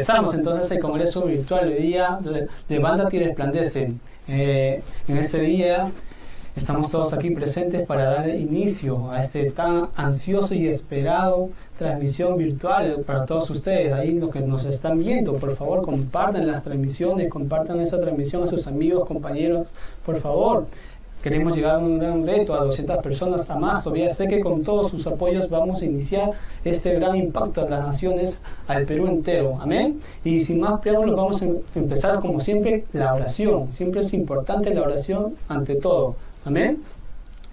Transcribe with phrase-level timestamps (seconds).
[0.00, 1.68] Empezamos entonces el Congreso Virtual.
[1.68, 2.18] Hoy día,
[2.70, 3.92] Levántate y Resplandece.
[4.26, 5.90] Eh, en este día
[6.56, 13.02] estamos todos aquí presentes para dar inicio a este tan ansioso y esperado transmisión virtual
[13.06, 13.92] para todos ustedes.
[13.92, 18.46] Ahí los que nos están viendo, por favor, compartan las transmisiones, compartan esa transmisión a
[18.46, 19.68] sus amigos, compañeros,
[20.06, 20.66] por favor.
[21.22, 23.84] Queremos llegar a un gran reto, a 200 personas a más.
[23.84, 26.30] Todavía sé que con todos sus apoyos vamos a iniciar
[26.64, 29.58] este gran impacto a las naciones, al Perú entero.
[29.60, 30.00] Amén.
[30.24, 33.70] Y sin más preámbulos, vamos a em-, empezar como siempre la oración.
[33.70, 36.16] Siempre es importante la oración ante todo.
[36.46, 36.82] Amén.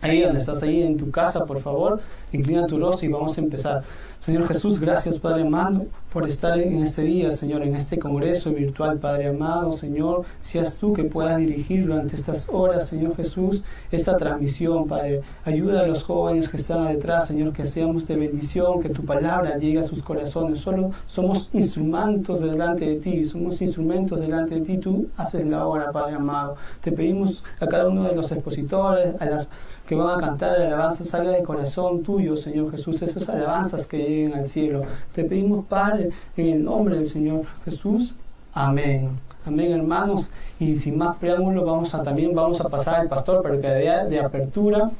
[0.01, 1.99] Ahí donde estás, ahí en tu casa, por favor,
[2.31, 3.83] inclina tu rostro y vamos a empezar.
[4.19, 8.97] Señor Jesús, gracias Padre amado por estar en este día, Señor, en este congreso virtual,
[8.97, 14.87] Padre amado, Señor, seas tú que puedas dirigir durante estas horas, Señor Jesús, esta transmisión,
[14.87, 15.21] Padre.
[15.45, 19.59] Ayuda a los jóvenes que están detrás, Señor, que seamos de bendición, que tu palabra
[19.59, 20.57] llegue a sus corazones.
[20.57, 24.77] Solo somos instrumentos delante de ti, somos instrumentos delante de ti.
[24.77, 26.55] Tú haces la obra, Padre amado.
[26.81, 29.49] Te pedimos a cada uno de los expositores, a las
[29.87, 33.97] que van a cantar la alabanza salga del corazón tuyo, Señor Jesús, esas alabanzas que
[33.97, 34.83] lleguen al cielo.
[35.15, 38.13] Te pedimos, Padre, en el nombre del Señor Jesús.
[38.53, 39.09] Amén.
[39.45, 40.29] Amén, hermanos.
[40.59, 44.19] Y sin más preámbulos, vamos a también vamos a pasar al pastor para que de
[44.19, 44.91] apertura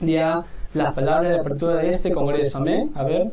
[0.00, 2.58] ya las palabras de apertura de este congreso.
[2.58, 2.90] Amén.
[2.96, 3.30] A ver.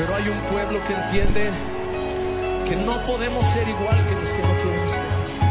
[0.00, 1.50] Pero hay un pueblo que entiende
[2.66, 5.42] que no podemos ser igual que los que no tienen esperanza.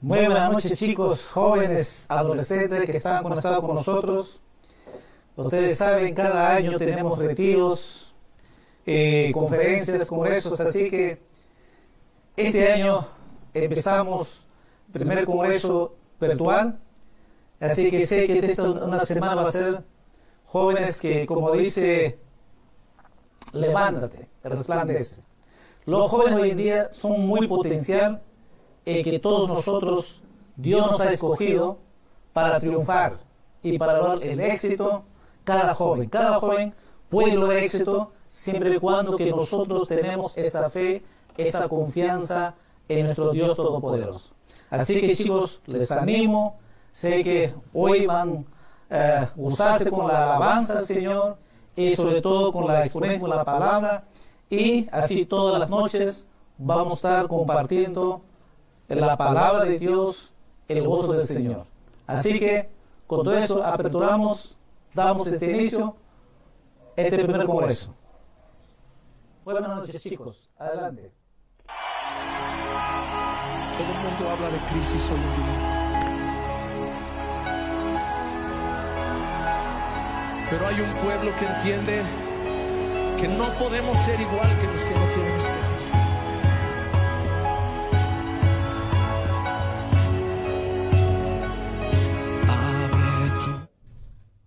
[0.00, 4.40] Muy buenas noches chicos, jóvenes, adolescentes que están conectados con nosotros.
[5.34, 8.14] Ustedes saben, cada año tenemos retiros,
[8.86, 11.20] eh, conferencias, congresos, así que
[12.36, 13.08] este año
[13.52, 14.46] empezamos
[14.86, 16.78] el primer congreso virtual
[17.62, 19.84] Así que sé que esta una semana va a ser
[20.44, 22.18] jóvenes que, como dice,
[23.52, 25.22] levántate, resplandece.
[25.84, 28.20] Los jóvenes hoy en día son muy potencial
[28.84, 30.22] en que todos nosotros,
[30.56, 31.78] Dios nos ha escogido
[32.32, 33.20] para triunfar
[33.62, 35.04] y para lograr el éxito.
[35.44, 36.74] Cada joven, cada joven
[37.08, 41.04] puede lograr éxito siempre y cuando que nosotros tenemos esa fe,
[41.36, 42.54] esa confianza
[42.88, 44.34] en nuestro Dios Todopoderoso.
[44.68, 46.58] Así que chicos, les animo
[46.92, 48.44] Sé que hoy van
[48.90, 51.38] a eh, usarse con la alabanza Señor
[51.74, 54.04] y sobre todo con la exponencia de la palabra.
[54.50, 56.26] Y así todas las noches
[56.58, 58.20] vamos a estar compartiendo
[58.88, 60.34] la palabra de Dios,
[60.68, 61.64] el gozo del Señor.
[62.06, 62.68] Así que
[63.06, 64.58] con todo eso aperturamos,
[64.92, 65.96] damos este inicio,
[66.94, 67.94] este primer congreso.
[69.46, 71.10] Buenas noches chicos, adelante.
[73.78, 75.61] Todo el mundo habla de crisis hoy en
[80.52, 82.02] Pero hay un pueblo que entiende
[83.18, 85.92] que no podemos ser igual que los que no tienen esperanza.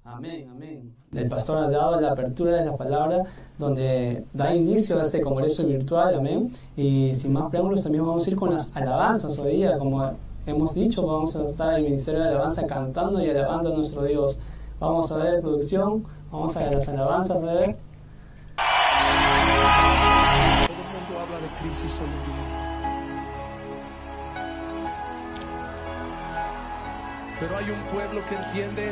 [0.03, 0.95] Amén, amén.
[1.11, 3.23] El pastor ha dado la apertura de la palabra
[3.57, 6.51] donde da inicio a este congreso virtual, amén.
[6.77, 10.11] Y sin más preámbulos también vamos a ir con las alabanzas hoy día, como
[10.45, 14.03] hemos dicho, vamos a estar en el Ministerio de Alabanza cantando y alabando a nuestro
[14.03, 14.39] Dios.
[14.79, 17.77] Vamos a ver producción, vamos a ver las alabanzas, a ver.
[20.67, 22.45] Todo el mundo habla de crisis hoy en día.
[27.39, 28.91] Pero hay un pueblo que entiende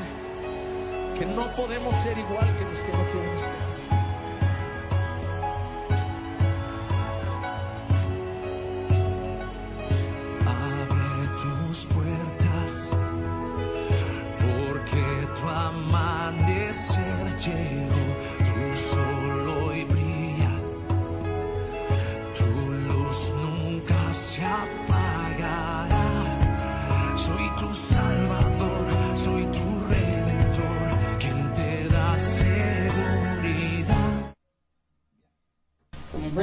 [1.17, 4.02] que no podemos ser igual que los que no tienen esperanza.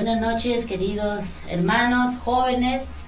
[0.02, 3.02] Buenas noches, queridos hermanos, jóvenes,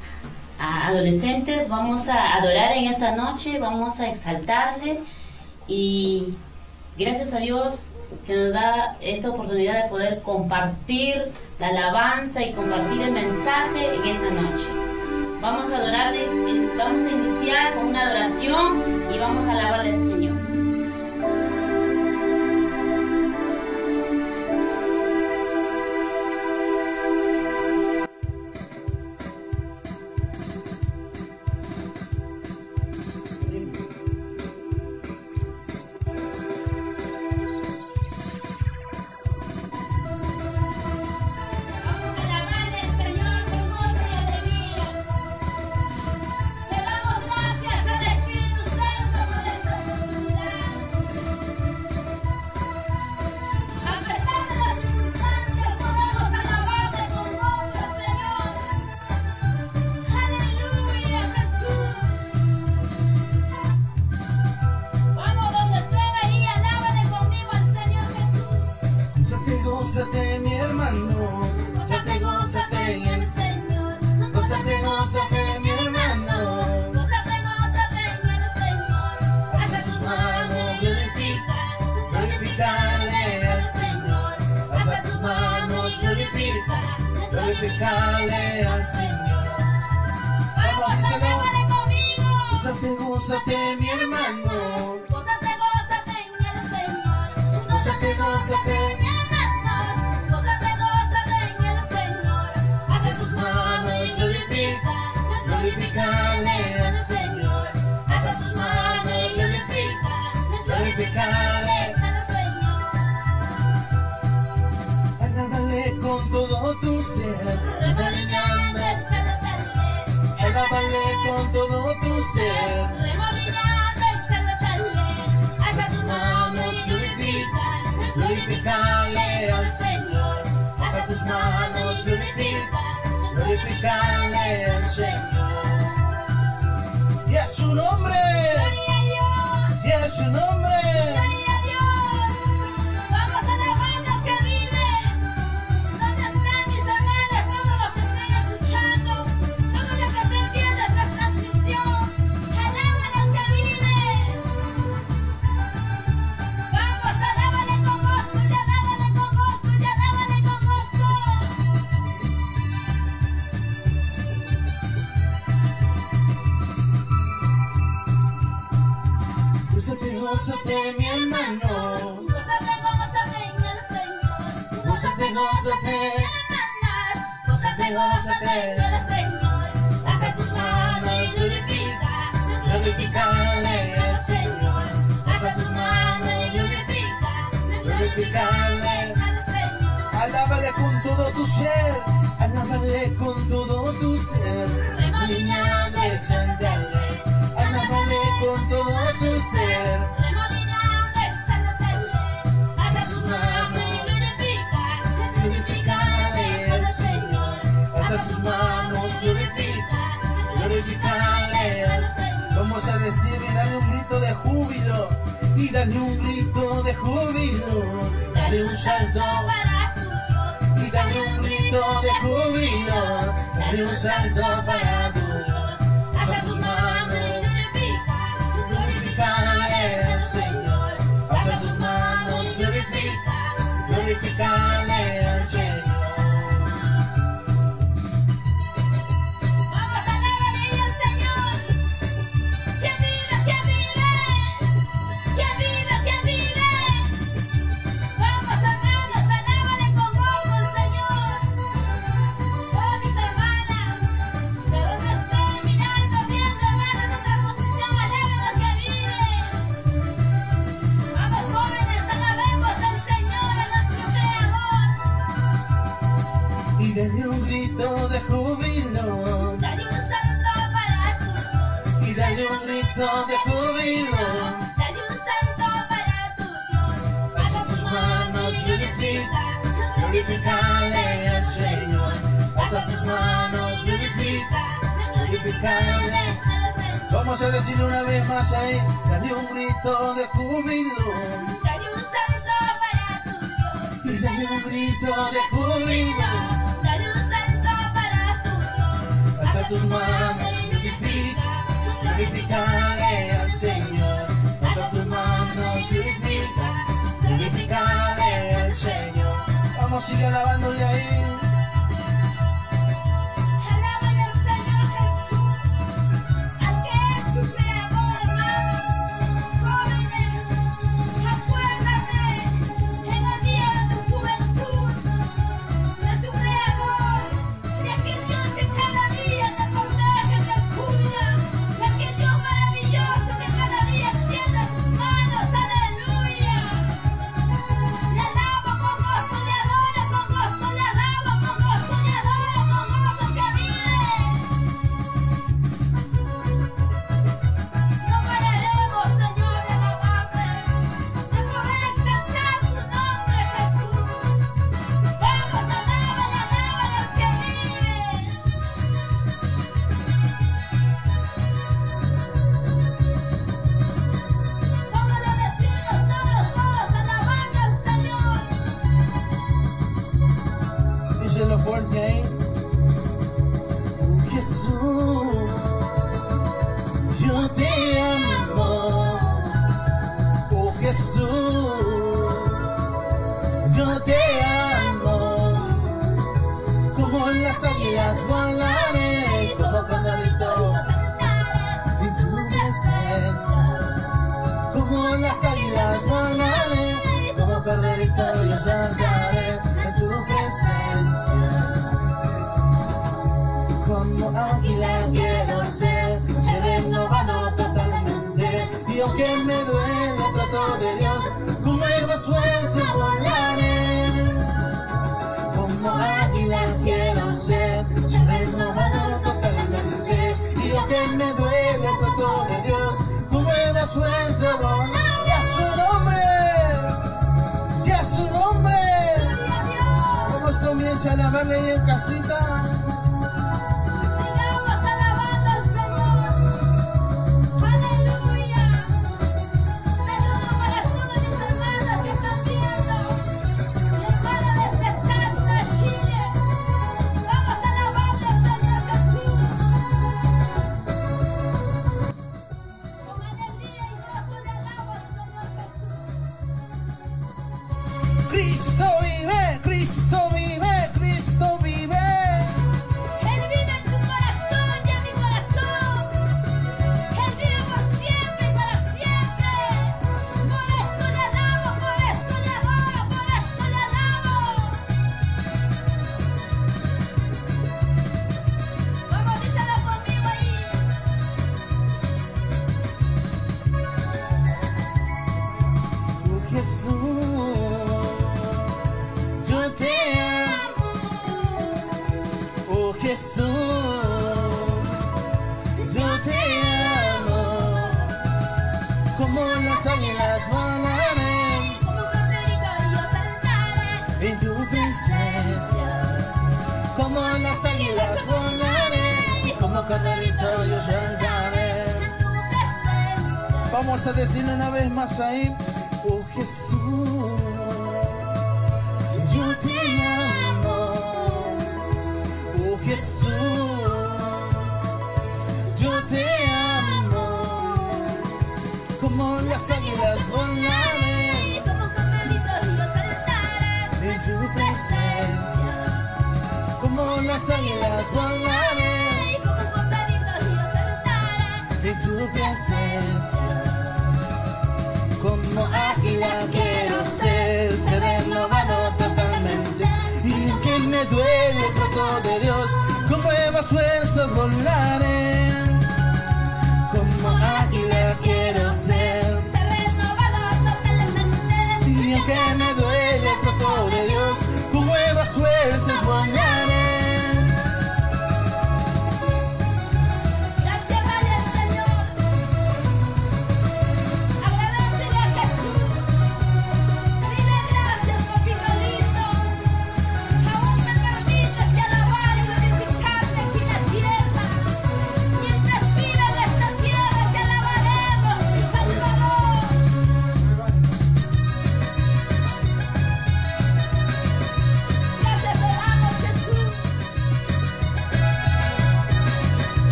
[0.59, 1.71] adolescentes.
[1.71, 5.01] Vamos a adorar en esta noche, vamos a exaltarle
[5.67, 6.35] y
[6.99, 7.93] gracias a Dios
[8.27, 11.15] que nos da esta oportunidad de poder compartir
[11.59, 14.67] la alabanza y compartir el mensaje en esta noche.
[15.41, 16.27] Vamos a adorarle,
[16.77, 18.83] vamos a iniciar con una adoración
[19.15, 20.12] y vamos a alabarle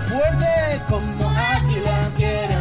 [0.00, 2.54] fuerte como águila quiero.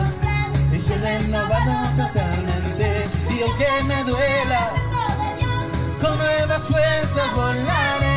[0.72, 3.06] Y soy renovado totalmente.
[3.30, 4.72] Y el que me duela
[6.02, 8.15] con nuevas fuerzas volaré.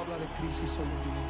[0.00, 1.22] Habla de crisis día.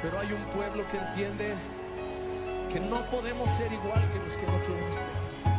[0.00, 1.54] Pero hay un pueblo que entiende
[2.72, 5.53] que no podemos ser igual que los que no tienen esperanza.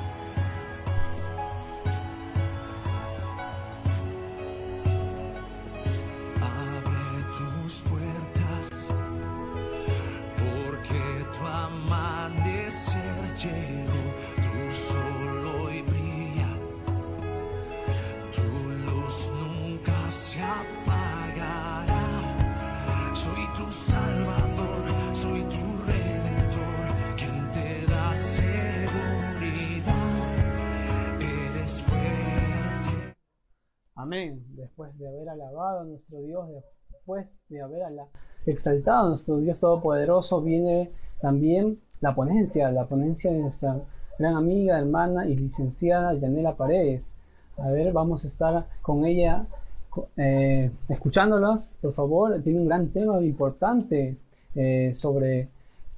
[34.76, 36.50] Después de haber alabado a nuestro Dios,
[36.92, 37.82] después de haber
[38.46, 43.80] exaltado a nuestro Dios Todopoderoso, viene también la ponencia, la ponencia de nuestra
[44.20, 47.16] gran amiga, hermana y licenciada Yanela Paredes.
[47.58, 49.46] A ver, vamos a estar con ella
[50.18, 52.42] eh, escuchándolas, por favor.
[52.44, 54.18] Tiene un gran tema importante
[54.56, 55.48] eh, sobre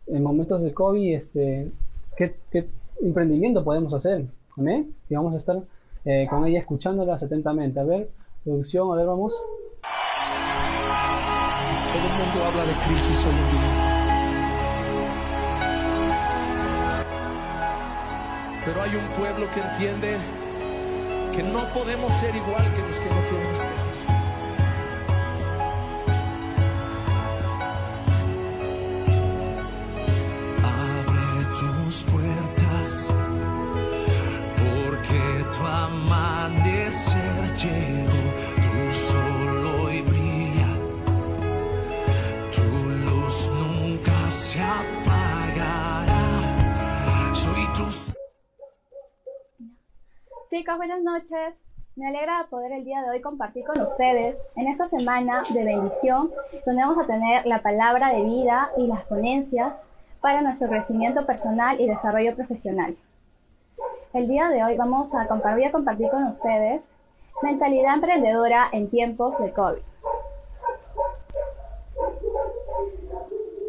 [0.06, 1.72] en momentos de COVID, este,
[2.16, 2.70] ¿qué, qué
[3.02, 4.28] emprendimiento podemos hacer?
[4.56, 4.94] Amén.
[5.10, 5.64] Y vamos a estar
[6.06, 7.80] eh, con ella escuchándolas atentamente.
[7.80, 8.12] A ver,
[8.48, 9.34] producción, a ver, vamos.
[11.92, 13.72] Todo el mundo habla de crisis hoy en día.
[18.64, 20.18] Pero hay un pueblo que entiende
[21.36, 23.87] que no podemos ser igual que los que no tienen esperanza.
[50.68, 51.56] Chicos, buenas noches.
[51.96, 56.30] Me alegra poder el día de hoy compartir con ustedes en esta semana de bendición,
[56.66, 59.78] donde vamos a tener la palabra de vida y las ponencias
[60.20, 62.98] para nuestro crecimiento personal y desarrollo profesional.
[64.12, 66.82] El día de hoy vamos a compartir, a compartir con ustedes
[67.42, 69.84] mentalidad emprendedora en tiempos de COVID.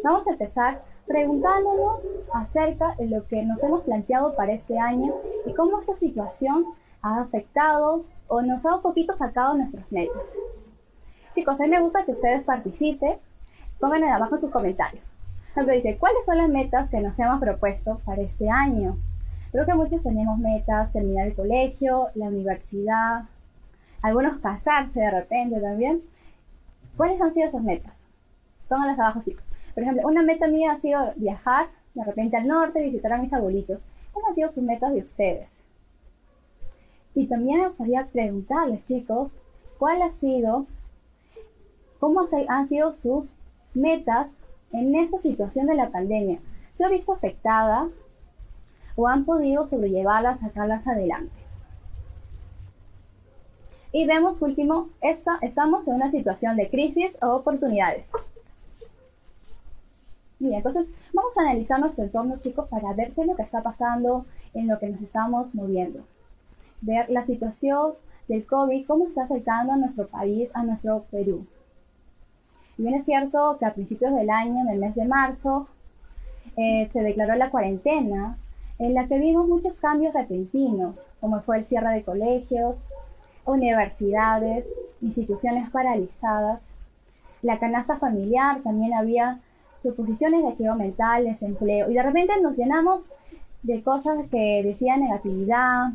[0.03, 5.53] Vamos a empezar preguntándonos acerca de lo que nos hemos planteado para este año y
[5.53, 6.65] cómo esta situación
[7.01, 10.29] ha afectado o nos ha un poquito sacado nuestras metas.
[11.33, 13.17] Chicos, a mí me gusta que ustedes participen,
[13.79, 15.07] pongan abajo sus comentarios.
[15.53, 18.97] Por ejemplo, dice, ¿cuáles son las metas que nos hemos propuesto para este año?
[19.51, 23.23] Creo que muchos tenemos metas, terminar el colegio, la universidad,
[24.01, 26.03] algunos casarse de repente también.
[26.95, 28.05] ¿Cuáles han sido esas metas?
[28.67, 29.43] Pónganlas abajo, chicos.
[29.73, 33.33] Por ejemplo, una meta mía ha sido viajar de repente al norte, visitar a mis
[33.33, 33.79] abuelitos.
[34.13, 35.58] ¿Cuáles han sido sus metas de ustedes?
[37.19, 39.35] Y también me gustaría preguntarles, chicos,
[39.77, 40.67] ¿cuál ha sido,
[41.99, 43.33] cómo han sido sus
[43.73, 44.37] metas
[44.71, 46.39] en esta situación de la pandemia?
[46.71, 47.89] ¿Se ha visto afectada
[48.95, 51.37] o han podido sobrellevarlas, sacarlas adelante?
[53.91, 58.11] Y vemos último, esta, estamos en una situación de crisis o oportunidades.
[60.39, 63.61] Bien, entonces vamos a analizar nuestro entorno, chicos, para ver qué es lo que está
[63.61, 66.05] pasando, en lo que nos estamos moviendo.
[66.81, 67.93] Ver la situación
[68.27, 71.45] del COVID, cómo está afectando a nuestro país, a nuestro Perú.
[72.77, 75.67] Y bien es cierto que a principios del año, en el mes de marzo,
[76.55, 78.37] eh, se declaró la cuarentena,
[78.77, 82.87] en la que vimos muchos cambios repentinos, como fue el cierre de colegios,
[83.45, 84.69] universidades,
[85.01, 86.69] instituciones paralizadas.
[87.41, 89.39] La canasta familiar también había
[89.81, 91.89] suposiciones de que el desempleo.
[91.89, 93.13] Y de repente nos llenamos
[93.63, 95.89] de cosas que decían negatividad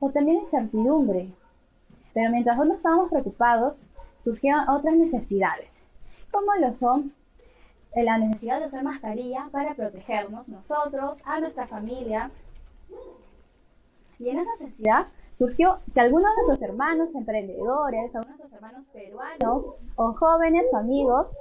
[0.00, 1.32] o también incertidumbre.
[2.14, 5.80] Pero mientras unos estábamos preocupados, surgieron otras necesidades,
[6.30, 7.12] como lo son
[7.94, 12.30] eh, la necesidad de usar mascarilla para protegernos nosotros, a nuestra familia.
[14.18, 18.88] Y en esa necesidad surgió que algunos de nuestros hermanos emprendedores, algunos de nuestros hermanos
[18.88, 21.36] peruanos o jóvenes o amigos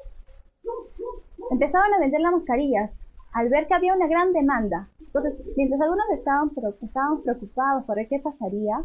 [1.50, 3.00] empezaron a vender las mascarillas
[3.34, 4.90] al ver que había una gran demanda.
[5.18, 6.52] Entonces, mientras algunos estaban,
[6.82, 8.84] estaban preocupados por qué pasaría,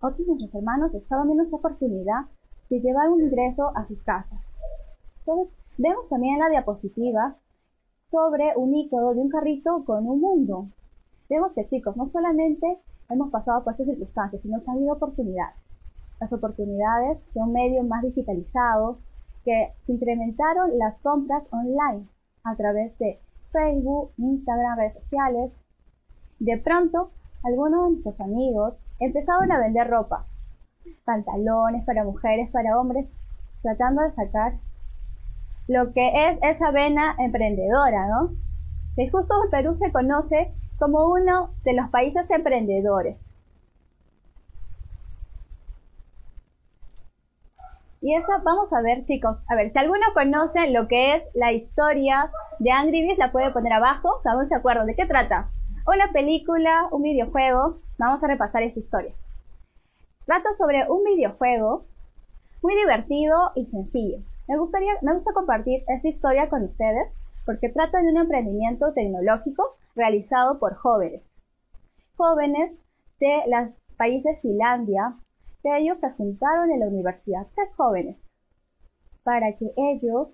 [0.00, 2.26] otros nuestros hermanos estaban viendo esa oportunidad
[2.70, 4.40] de llevar un ingreso a sus casas.
[5.20, 7.36] Entonces, vemos también en la diapositiva
[8.10, 10.68] sobre un icono de un carrito con un mundo.
[11.28, 12.78] Vemos que chicos, no solamente
[13.10, 15.56] hemos pasado por estas circunstancias, sino que ha habido oportunidades.
[16.20, 18.98] Las oportunidades de un medio más digitalizado,
[19.44, 22.08] que se incrementaron las compras online
[22.44, 23.20] a través de
[23.52, 25.52] Facebook, Instagram, redes sociales.
[26.44, 27.10] De pronto,
[27.42, 30.26] algunos de nuestros amigos empezaron a vender ropa,
[31.06, 33.10] pantalones para mujeres, para hombres,
[33.62, 34.52] tratando de sacar
[35.68, 38.36] lo que es esa vena emprendedora, ¿no?
[38.94, 43.26] Que justo el Perú se conoce como uno de los países emprendedores.
[48.02, 49.46] Y eso vamos a ver, chicos.
[49.48, 53.50] A ver, si alguno conoce lo que es la historia de Angry Birds, la puede
[53.50, 54.18] poner abajo.
[54.18, 54.84] Estamos de acuerdo.
[54.84, 55.48] ¿De qué trata?
[55.86, 57.80] Una película, un videojuego.
[57.98, 59.14] Vamos a repasar esa historia.
[60.24, 61.84] Trata sobre un videojuego
[62.62, 64.18] muy divertido y sencillo.
[64.48, 69.76] Me gustaría, me gusta compartir esta historia con ustedes porque trata de un emprendimiento tecnológico
[69.94, 71.22] realizado por jóvenes.
[72.16, 72.72] Jóvenes
[73.20, 75.18] de los países Finlandia,
[75.62, 78.24] que ellos se juntaron en la universidad, tres jóvenes,
[79.22, 80.32] para que ellos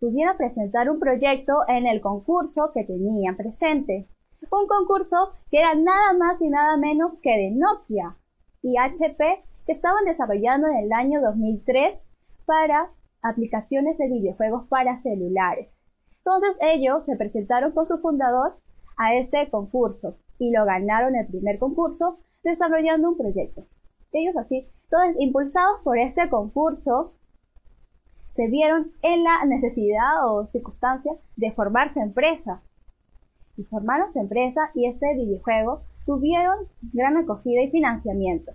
[0.00, 4.08] pudieran presentar un proyecto en el concurso que tenían presente.
[4.50, 8.16] Un concurso que era nada más y nada menos que de Nokia
[8.62, 12.06] y HP que estaban desarrollando en el año 2003
[12.44, 12.90] para
[13.22, 15.78] aplicaciones de videojuegos para celulares.
[16.18, 18.58] Entonces ellos se presentaron con su fundador
[18.96, 23.66] a este concurso y lo ganaron el primer concurso desarrollando un proyecto.
[24.12, 27.14] Ellos así, entonces impulsados por este concurso,
[28.34, 32.62] se vieron en la necesidad o circunstancia de formar su empresa.
[33.56, 36.56] Y formaron su empresa y este videojuego tuvieron
[36.92, 38.52] gran acogida y financiamiento.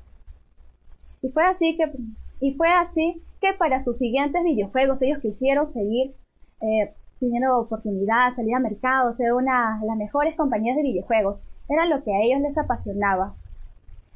[1.22, 1.92] Y fue así que,
[2.40, 6.16] y fue así que para sus siguientes videojuegos ellos quisieron seguir
[6.62, 11.40] eh, teniendo oportunidad, salir a mercado, ser una de las mejores compañías de videojuegos.
[11.70, 13.36] Era lo que a ellos les apasionaba.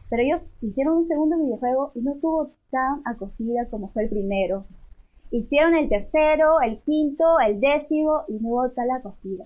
[0.09, 4.65] Pero ellos hicieron un segundo videojuego y no tuvo tan acogida como fue el primero.
[5.31, 9.45] Hicieron el tercero, el quinto, el décimo y no hubo tal acogida.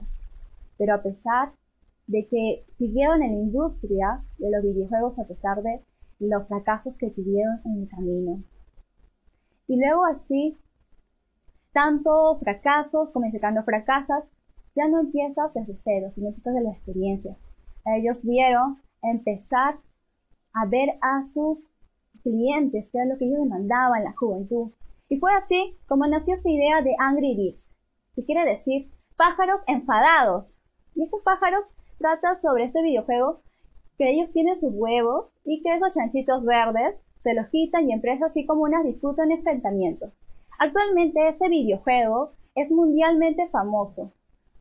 [0.80, 1.54] Pero a pesar
[2.08, 5.84] de que siguieron en la industria de los videojuegos a pesar de
[6.18, 8.44] los fracasos que tuvieron en el camino.
[9.68, 10.58] Y luego así,
[11.72, 14.32] tanto fracasos como cuando fracasas,
[14.76, 17.38] ya no empiezas desde cero, sino empiezas de la experiencia.
[17.86, 19.80] Ellos vieron empezar
[20.54, 21.60] a ver a sus
[22.24, 24.72] clientes, que era lo que ellos demandaban la juventud.
[25.10, 27.70] Y fue así como nació esa idea de Angry Birds,
[28.16, 30.59] que quiere decir pájaros enfadados.
[31.00, 31.66] Y pájaros
[31.98, 33.40] trata sobre este videojuego
[33.98, 38.32] que ellos tienen sus huevos y que esos chanchitos verdes se los quitan y empresas
[38.32, 40.12] así comunas disfrutan enfrentamientos.
[40.60, 44.12] Actualmente ese videojuego es mundialmente famoso.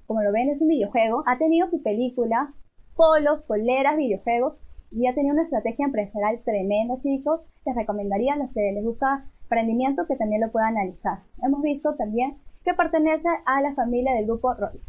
[0.07, 2.55] Como lo ven, es un videojuego, ha tenido su película,
[2.95, 4.61] polos, poleras, videojuegos
[4.93, 7.47] y ha tenido una estrategia empresarial tremenda, chicos.
[7.67, 11.25] Les recomendaría a los que les gusta emprendimiento que también lo puedan analizar.
[11.43, 14.81] Hemos visto también que pertenece a la familia del grupo Roy.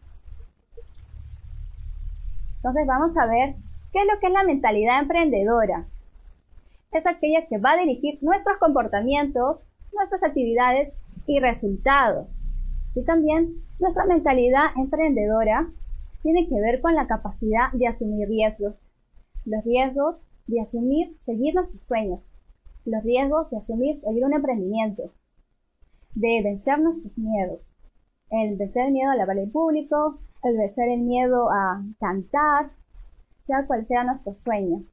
[2.59, 3.55] Entonces vamos a ver
[3.93, 5.87] qué es lo que es la mentalidad emprendedora.
[6.91, 9.61] Es aquella que va a dirigir nuestros comportamientos,
[9.93, 10.93] nuestras actividades
[11.25, 12.41] y resultados.
[12.89, 15.69] Así también nuestra mentalidad emprendedora
[16.21, 18.85] tiene que ver con la capacidad de asumir riesgos.
[19.45, 20.17] Los riesgos
[20.47, 22.21] de asumir seguir nuestros sueños.
[22.83, 25.13] Los riesgos de asumir seguir un emprendimiento.
[26.13, 27.73] De vencer nuestros miedos.
[28.31, 32.71] El vencer el miedo a hablar público, el vencer el miedo a cantar,
[33.43, 34.83] sea cual sea nuestro sueño.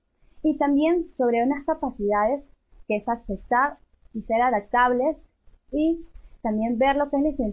[0.42, 2.42] Y también sobre unas capacidades
[2.86, 3.78] que es aceptar
[4.14, 5.28] y ser adaptables
[5.72, 6.06] y
[6.42, 7.46] también ver lo que es la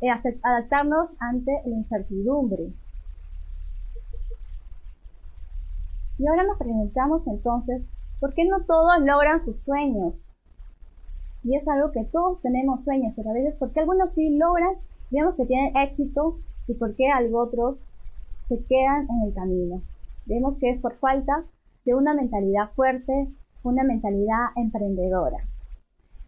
[0.00, 2.72] eh, adaptarnos ante la incertidumbre.
[6.18, 7.82] Y ahora nos preguntamos entonces,
[8.20, 10.30] ¿por qué no todos logran sus sueños?
[11.42, 14.76] Y es algo que todos tenemos sueños, pero a veces, ¿por qué algunos sí logran,
[15.10, 17.80] vemos que tienen éxito, y por qué otros
[18.48, 19.82] se quedan en el camino?
[20.26, 21.44] Vemos que es por falta
[21.84, 23.28] de una mentalidad fuerte,
[23.62, 25.38] una mentalidad emprendedora.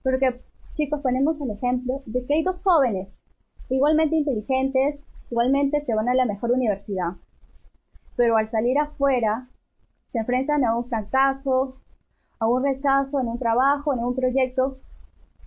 [0.03, 0.43] Porque,
[0.75, 3.23] chicos, ponemos el ejemplo de que hay dos jóvenes,
[3.69, 7.15] igualmente inteligentes, igualmente que van a la mejor universidad,
[8.17, 9.49] pero al salir afuera
[10.09, 11.77] se enfrentan a un fracaso,
[12.39, 14.79] a un rechazo en un trabajo, en un proyecto,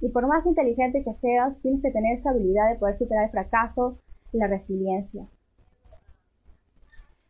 [0.01, 3.31] y por más inteligente que seas, tienes que tener esa habilidad de poder superar el
[3.31, 3.99] fracaso
[4.31, 5.27] la resiliencia.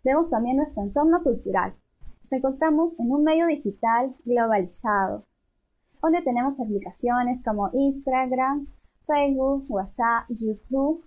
[0.03, 1.73] Vemos también nuestro entorno cultural.
[2.21, 5.25] Nos encontramos en un medio digital globalizado,
[6.01, 8.67] donde tenemos aplicaciones como Instagram,
[9.05, 11.03] Facebook, WhatsApp, YouTube,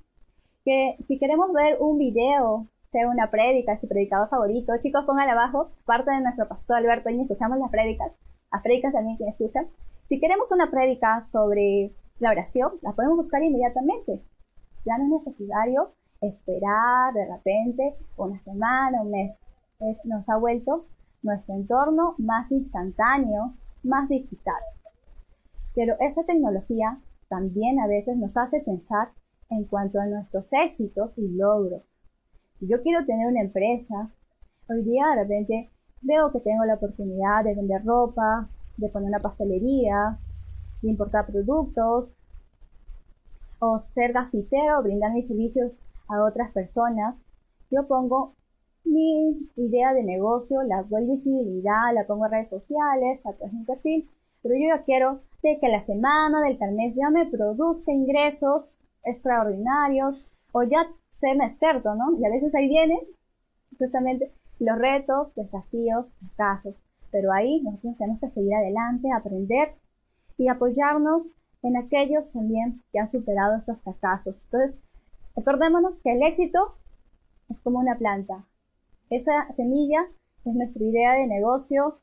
[0.64, 4.74] que si queremos ver un video sea una prédica, su predicador favorito.
[4.78, 8.12] Chicos, pongan abajo, parte de nuestro pastor Alberto y escuchamos las prédicas.
[8.52, 9.64] Las prédicas también quien escucha.
[10.08, 14.22] Si queremos una prédica sobre la oración, la podemos buscar inmediatamente.
[14.84, 19.32] Ya no es necesario esperar de repente una semana, un mes.
[19.80, 20.86] Es- nos ha vuelto
[21.22, 24.62] nuestro entorno más instantáneo, más digital.
[25.74, 29.08] Pero esa tecnología también a veces nos hace pensar
[29.48, 31.82] en cuanto a nuestros éxitos y logros.
[32.58, 34.10] Si yo quiero tener una empresa,
[34.68, 39.20] hoy día de repente veo que tengo la oportunidad de vender ropa, de poner una
[39.20, 40.18] pastelería,
[40.82, 42.10] de importar productos,
[43.64, 45.70] o ser gafitero, brindar mis servicios
[46.08, 47.14] a otras personas.
[47.70, 48.34] Yo pongo
[48.84, 53.58] mi idea de negocio, la doy visibilidad, la pongo en redes sociales, a través de
[53.58, 54.10] mi perfil,
[54.42, 60.26] pero yo ya quiero de que la semana del mes ya me produzca ingresos extraordinarios
[60.50, 62.18] o ya ser un experto, ¿no?
[62.18, 62.98] Y a veces ahí vienen
[63.78, 66.74] justamente los retos, desafíos, fracasos,
[67.12, 69.76] pero ahí nosotros tenemos que seguir adelante, aprender
[70.36, 71.30] y apoyarnos
[71.62, 74.44] en aquellos también que han superado estos fracasos.
[74.44, 74.76] Entonces,
[75.36, 76.76] recordémonos que el éxito
[77.48, 78.44] es como una planta.
[79.10, 80.06] Esa semilla
[80.44, 81.98] es nuestra idea de negocio,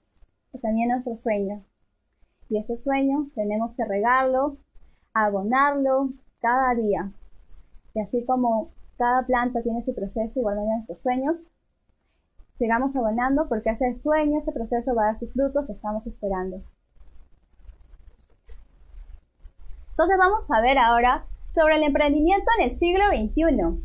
[0.54, 1.64] y también nuestro sueño.
[2.50, 4.58] Y ese sueño tenemos que regarlo,
[5.14, 7.12] abonarlo cada día.
[7.94, 11.48] Y así como cada planta tiene su proceso, igualmente nuestros sueños,
[12.58, 16.62] sigamos abonando porque ese sueño, ese proceso va a dar sus frutos que estamos esperando.
[20.00, 23.84] Entonces vamos a ver ahora sobre el emprendimiento en el siglo XXI.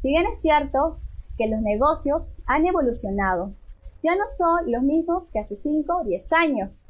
[0.00, 0.98] Si bien es cierto
[1.38, 3.54] que los negocios han evolucionado,
[4.02, 6.86] ya no son los mismos que hace 5 o 10 años.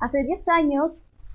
[0.00, 0.90] Hace 10 años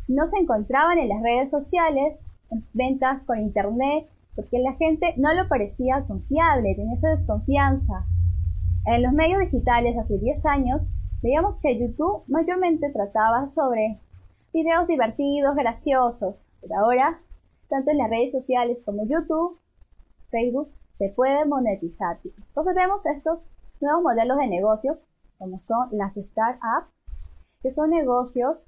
[0.09, 5.33] no se encontraban en las redes sociales en ventas por internet porque la gente no
[5.33, 8.05] lo parecía confiable, tenía esa desconfianza.
[8.85, 10.81] En los medios digitales hace 10 años
[11.21, 14.01] veíamos que YouTube mayormente trataba sobre
[14.53, 17.21] videos divertidos, graciosos, pero ahora,
[17.69, 19.59] tanto en las redes sociales como YouTube,
[20.29, 22.19] Facebook, se puede monetizar.
[22.23, 23.45] Entonces vemos estos
[23.79, 25.05] nuevos modelos de negocios,
[25.37, 26.91] como son las startups,
[27.61, 28.67] que son negocios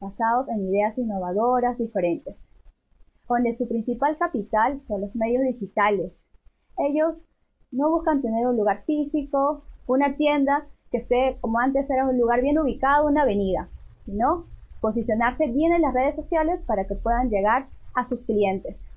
[0.00, 2.48] basados en ideas innovadoras diferentes,
[3.28, 6.26] donde su principal capital son los medios digitales.
[6.78, 7.20] Ellos
[7.70, 12.40] no buscan tener un lugar físico, una tienda que esté como antes era un lugar
[12.40, 13.68] bien ubicado, una avenida,
[14.04, 14.46] sino
[14.80, 18.88] posicionarse bien en las redes sociales para que puedan llegar a sus clientes.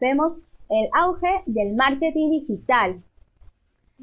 [0.00, 3.02] Vemos el auge del marketing digital.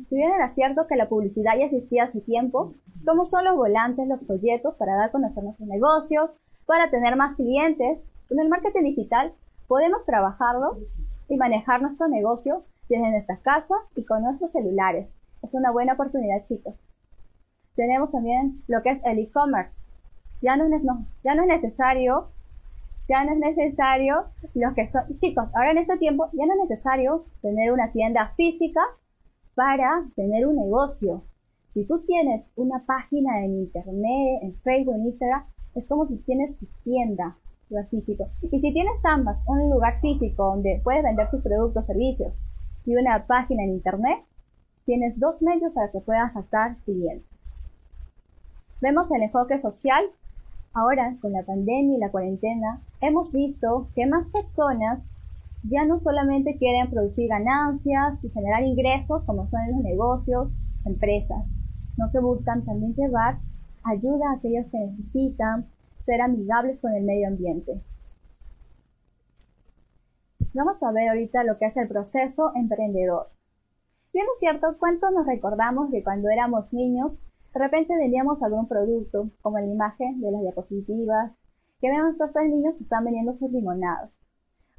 [0.08, 2.74] Si bien era cierto que la publicidad ya existía hace tiempo,
[3.06, 7.36] como son los volantes, los folletos para dar a conocer nuestros negocios, para tener más
[7.36, 9.34] clientes, con el marketing digital
[9.68, 10.78] podemos trabajarlo
[11.28, 15.16] y manejar nuestro negocio desde nuestra casa y con nuestros celulares.
[15.42, 16.80] Es una buena oportunidad, chicos.
[17.76, 19.80] Tenemos también lo que es el e-commerce.
[20.42, 22.30] Ya no es, no, ya no es necesario
[23.10, 26.70] ya no es necesario los que son chicos ahora en este tiempo ya no es
[26.70, 28.82] necesario tener una tienda física
[29.56, 31.24] para tener un negocio.
[31.70, 35.44] Si tú tienes una página en internet en Facebook en Instagram
[35.76, 37.36] es como si tienes tu tienda
[37.70, 38.30] lugar físico.
[38.42, 42.34] Y si tienes ambas un lugar físico donde puedes vender tus productos servicios
[42.86, 44.20] y una página en internet
[44.86, 47.28] tienes dos medios para que puedas captar clientes.
[48.82, 50.06] Vemos el enfoque social
[50.74, 55.10] Ahora, con la pandemia y la cuarentena, hemos visto que más personas
[55.64, 60.50] ya no solamente quieren producir ganancias y generar ingresos como son los negocios,
[60.86, 61.50] empresas,
[61.96, 63.40] sino que buscan también llevar
[63.84, 65.68] ayuda a aquellos que necesitan,
[66.06, 67.82] ser amigables con el medio ambiente.
[70.54, 73.30] Vamos a ver ahorita lo que es el proceso emprendedor.
[74.14, 77.14] Bien es cierto, ¿cuántos nos recordamos de cuando éramos niños
[77.54, 81.32] de repente vendíamos algún producto, como la imagen de las diapositivas,
[81.82, 84.20] que vemos a niños que están vendiendo sus limonadas.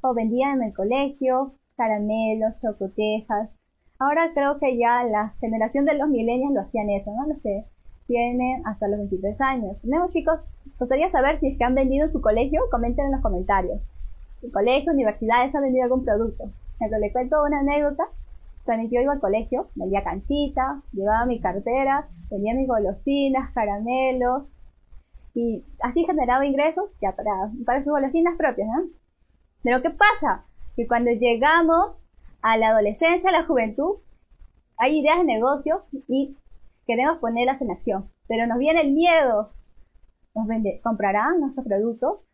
[0.02, 3.60] O vendían en el colegio caramelos, chocotejas.
[3.98, 7.26] Ahora creo que ya la generación de los milenios lo hacían eso, ¿no?
[7.26, 7.64] Los que
[8.06, 9.80] tienen hasta los 23 años.
[9.80, 10.40] Tenemos chicos,
[10.78, 13.82] gustaría saber si es que han vendido en su colegio, comenten en los comentarios.
[14.42, 16.44] ¿En colegio, universidades han vendido algún producto?
[16.80, 18.04] Entonces le cuento una anécdota
[18.64, 24.48] cuando yo iba al colegio, vendía canchita, llevaba mi cartera, vendía mis golosinas, caramelos,
[25.34, 27.30] y así generaba ingresos ya para,
[27.64, 28.88] para sus golosinas propias, ¿no?
[29.62, 30.44] Pero ¿qué pasa?
[30.76, 32.06] Que cuando llegamos
[32.42, 33.98] a la adolescencia, a la juventud,
[34.76, 36.36] hay ideas de negocio y
[36.86, 39.52] queremos ponerlas en acción, pero nos viene el miedo.
[40.34, 42.28] Nos vende, comprarán nuestros productos,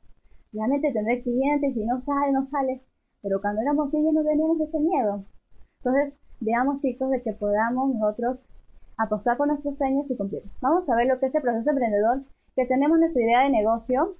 [0.52, 2.82] realmente tendré clientes y no sale, no sale.
[3.22, 5.24] Pero cuando éramos niños no teníamos ese miedo.
[5.86, 8.40] Entonces, veamos chicos de que podamos nosotros
[8.96, 10.42] apostar por nuestros sueños y cumplir.
[10.60, 12.22] Vamos a ver lo que es el proceso emprendedor,
[12.56, 14.16] que tenemos nuestra idea de negocio,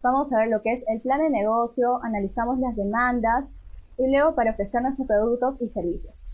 [0.00, 3.56] vamos a ver lo que es el plan de negocio, analizamos las demandas
[3.96, 6.28] y luego para ofrecer nuestros productos y servicios.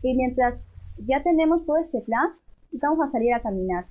[0.00, 0.54] Y mientras
[0.96, 2.30] ya tenemos todo este plan,
[2.72, 3.84] vamos a salir a caminar.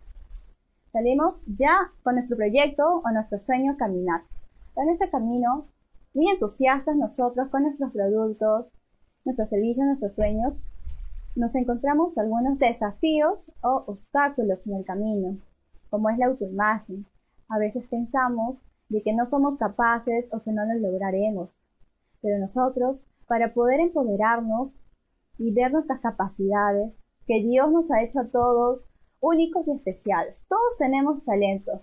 [0.92, 4.22] Salimos ya con nuestro proyecto o nuestro sueño a caminar.
[4.76, 5.68] En ese camino,
[6.16, 8.74] muy entusiastas nosotros con nuestros productos,
[9.24, 10.66] nuestros servicios, nuestros sueños,
[11.36, 15.38] nos encontramos algunos desafíos o obstáculos en el camino,
[15.90, 17.06] como es la autoimagen.
[17.48, 18.58] A veces pensamos
[18.90, 21.50] de que no somos capaces o que no lo lograremos.
[22.22, 24.76] Pero nosotros, para poder empoderarnos
[25.38, 26.92] y ver nuestras capacidades,
[27.26, 28.86] que Dios nos ha hecho a todos
[29.22, 30.46] únicos y especiales.
[30.50, 31.82] Todos tenemos talentos.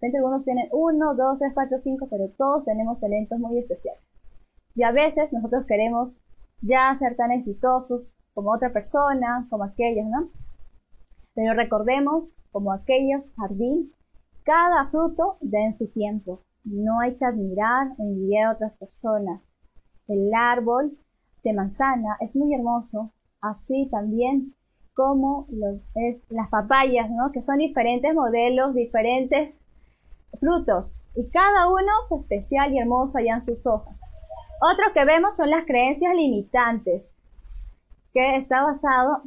[0.00, 4.02] De algunos tienen uno, dos, tres, cuatro, cinco, pero todos tenemos talentos muy especiales.
[4.74, 6.20] Y a veces nosotros queremos
[6.62, 10.30] ya ser tan exitosos como otra persona, como aquellos, ¿no?
[11.34, 13.92] Pero recordemos, como aquellos jardín,
[14.44, 16.42] cada fruto da en su tiempo.
[16.64, 19.42] No hay que admirar o envidiar a otras personas.
[20.08, 20.96] El árbol
[21.42, 24.54] de manzana es muy hermoso, así también
[24.94, 25.46] como
[25.94, 27.32] es las papayas, ¿no?
[27.32, 29.54] Que son diferentes modelos, diferentes
[30.38, 34.01] frutos, y cada uno es especial y hermoso allá en sus hojas.
[34.64, 37.12] Otro que vemos son las creencias limitantes,
[38.14, 39.22] que está basado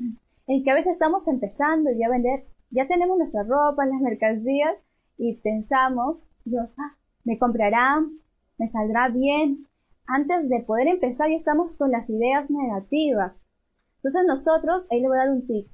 [0.48, 4.78] en que a veces estamos empezando ya a vender, ya tenemos nuestra ropa, las mercancías,
[5.18, 6.96] y pensamos, Dios, ah,
[7.26, 8.12] me comprarán,
[8.58, 9.68] me saldrá bien.
[10.08, 13.46] Antes de poder empezar ya estamos con las ideas negativas.
[13.98, 15.68] Entonces nosotros, ahí le voy a dar un tip.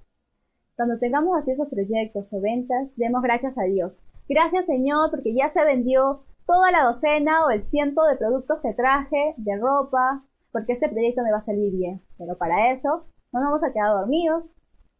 [0.75, 3.99] Cuando tengamos así esos proyectos o ventas, demos gracias a Dios.
[4.27, 8.73] Gracias Señor porque ya se vendió toda la docena o el ciento de productos que
[8.73, 12.01] traje, de ropa, porque este proyecto me va a salir bien.
[12.17, 14.43] Pero para eso no nos vamos a quedar dormidos.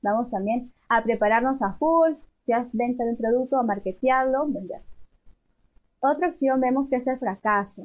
[0.01, 2.13] Vamos también a prepararnos a full,
[2.45, 4.81] si has venta de un producto, a marketearlo, vender.
[5.99, 7.83] Otra opción vemos que es el fracaso.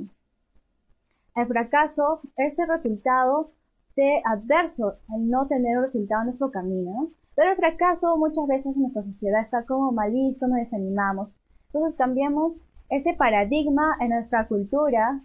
[1.35, 3.51] El fracaso es el resultado
[3.95, 7.11] de adverso al no tener un resultado en nuestro camino.
[7.35, 11.37] Pero el fracaso muchas veces en nuestra sociedad está como mal visto, nos desanimamos.
[11.67, 12.59] Entonces cambiamos
[12.89, 15.23] ese paradigma en nuestra cultura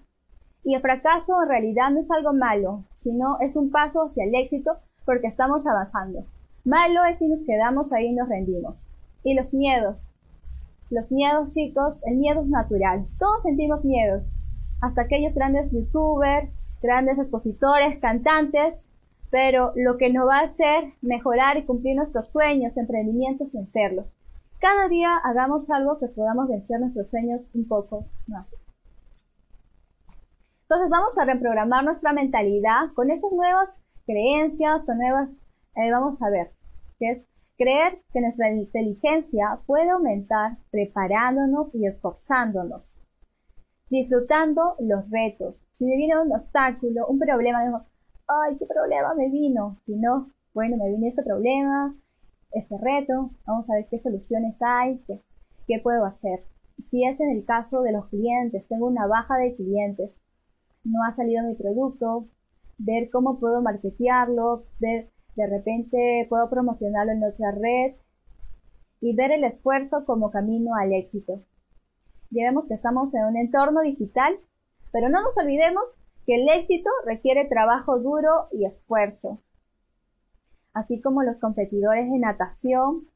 [0.64, 4.36] y el fracaso en realidad no es algo malo, sino es un paso hacia el
[4.36, 6.26] éxito porque estamos avanzando.
[6.64, 8.86] Malo es si nos quedamos ahí y nos rendimos.
[9.24, 9.98] Y los miedos.
[10.90, 13.08] Los miedos, chicos, el miedo es natural.
[13.18, 14.34] Todos sentimos miedos.
[14.82, 16.50] Hasta aquellos grandes youtubers,
[16.82, 18.88] grandes expositores, cantantes.
[19.32, 24.14] Pero lo que nos va a hacer mejorar y cumplir nuestros sueños, emprendimientos, vencerlos.
[24.62, 28.56] Cada día hagamos algo que podamos vencer nuestros sueños un poco más.
[30.62, 35.40] Entonces vamos a reprogramar nuestra mentalidad con estas nuevas creencias o nuevas,
[35.76, 36.52] eh, vamos a ver,
[37.00, 37.24] que es
[37.58, 43.02] creer que nuestra inteligencia puede aumentar preparándonos y esforzándonos,
[43.90, 45.66] disfrutando los retos.
[45.74, 47.82] Si me viene un obstáculo, un problema, digo,
[48.28, 49.78] ay, ¿qué problema me vino?
[49.88, 51.96] Si no, bueno, me vino este problema,
[52.52, 55.02] este reto, vamos a ver qué soluciones hay,
[55.68, 56.44] qué, puedo hacer.
[56.80, 60.22] Si es en el caso de los clientes, tengo una baja de clientes,
[60.84, 62.28] no ha salido mi producto,
[62.78, 67.96] ver cómo puedo marketearlo, ver de repente puedo promocionarlo en otra red
[69.00, 71.44] y ver el esfuerzo como camino al éxito.
[72.32, 74.38] Ya vemos que estamos en un entorno digital,
[74.92, 75.84] pero no nos olvidemos
[76.26, 79.40] que el éxito requiere trabajo duro y esfuerzo.
[80.74, 83.08] Así como los competidores de natación,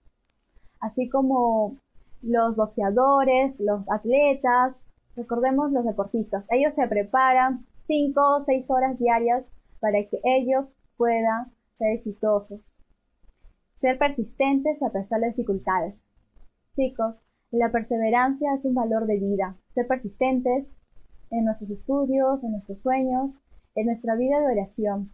[0.80, 1.78] así como
[2.22, 6.46] los boxeadores, los atletas, recordemos los deportistas.
[6.50, 9.46] Ellos se preparan 5 o 6 horas diarias
[9.80, 12.76] para que ellos puedan ser exitosos.
[13.78, 16.04] Ser persistentes a pesar de dificultades.
[16.74, 17.16] Chicos,
[17.52, 19.58] la perseverancia es un valor de vida.
[19.74, 20.68] Ser persistentes
[21.30, 23.32] en nuestros estudios, en nuestros sueños,
[23.76, 25.12] en nuestra vida de oración.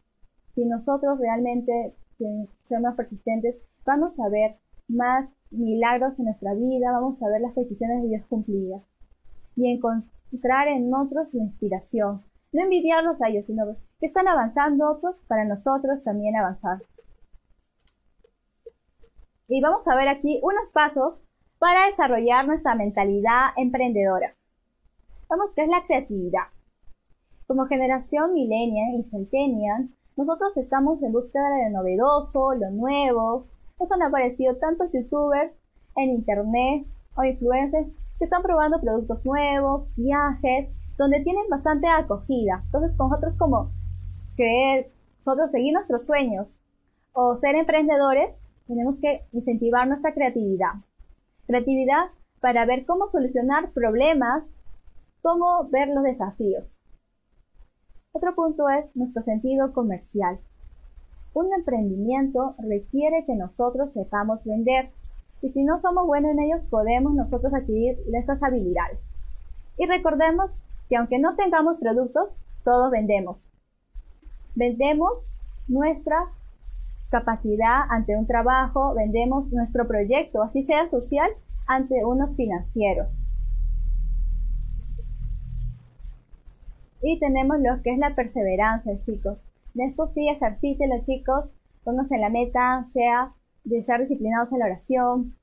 [0.55, 1.95] Si nosotros realmente
[2.63, 3.55] somos persistentes,
[3.85, 4.57] vamos a ver
[4.87, 8.81] más milagros en nuestra vida, vamos a ver las peticiones de Dios cumplidas
[9.55, 12.23] y encontrar en otros la inspiración.
[12.51, 16.81] No envidiarlos a ellos, sino que están avanzando otros para nosotros también avanzar.
[19.47, 21.25] Y vamos a ver aquí unos pasos
[21.59, 24.35] para desarrollar nuestra mentalidad emprendedora.
[25.29, 26.47] Vamos, ¿qué es la creatividad?
[27.47, 33.47] Como generación millennial y centennial, nosotros estamos en búsqueda de lo novedoso, lo nuevo.
[33.79, 35.53] Nos han aparecido tantos youtubers
[35.95, 36.85] en internet
[37.15, 37.87] o influencers
[38.19, 42.61] que están probando productos nuevos, viajes, donde tienen bastante acogida.
[42.65, 43.71] Entonces, con nosotros como
[44.35, 46.61] creer, nosotros seguir nuestros sueños
[47.13, 50.73] o ser emprendedores, tenemos que incentivar nuestra creatividad.
[51.47, 54.53] Creatividad para ver cómo solucionar problemas,
[55.21, 56.80] cómo ver los desafíos.
[58.13, 60.37] Otro punto es nuestro sentido comercial.
[61.33, 64.91] Un emprendimiento requiere que nosotros sepamos vender
[65.41, 69.11] y si no somos buenos en ellos podemos nosotros adquirir esas habilidades.
[69.77, 70.51] Y recordemos
[70.89, 73.49] que aunque no tengamos productos, todos vendemos.
[74.55, 75.29] Vendemos
[75.69, 76.17] nuestra
[77.11, 81.31] capacidad ante un trabajo, vendemos nuestro proyecto, así sea social,
[81.65, 83.21] ante unos financieros.
[87.01, 89.37] Y tenemos lo que es la perseverancia, chicos.
[89.73, 91.53] De esto sí, ejercítenlo, chicos.
[91.83, 93.33] Pónganse la meta, sea
[93.63, 95.35] de estar disciplinados en la oración,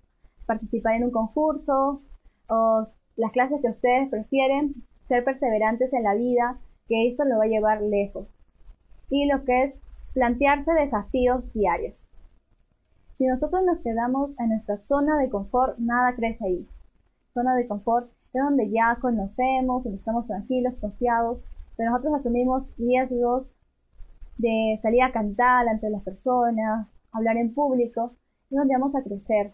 [0.47, 2.03] participar en un concurso
[2.49, 2.87] o
[3.17, 4.75] las clases que ustedes prefieren,
[5.09, 8.29] ser perseverantes en la vida, que esto lo va a llevar lejos.
[9.11, 9.75] Y lo que es
[10.15, 12.05] plantearse desafíos diarios.
[13.13, 16.69] Si nosotros nos quedamos en nuestra zona de confort, nada crece ahí.
[17.35, 21.45] Zona de confort es donde ya conocemos, donde estamos tranquilos, confiados,
[21.77, 23.55] pero nosotros asumimos riesgos
[24.37, 28.13] de salir a cantar ante las personas, hablar en público,
[28.51, 29.53] es donde vamos a crecer.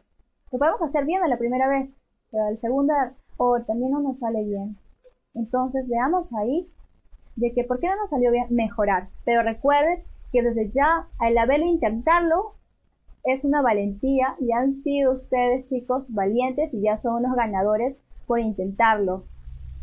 [0.52, 1.96] Lo podemos hacer bien a la primera vez,
[2.30, 4.76] pero a la segunda o también no nos sale bien.
[5.34, 6.68] Entonces veamos ahí
[7.36, 9.08] de que por qué no nos salió bien mejorar.
[9.24, 12.54] Pero recuerden que desde ya al haberlo intentarlo
[13.24, 17.96] es una valentía y han sido ustedes chicos valientes y ya son unos ganadores
[18.26, 19.24] por intentarlo.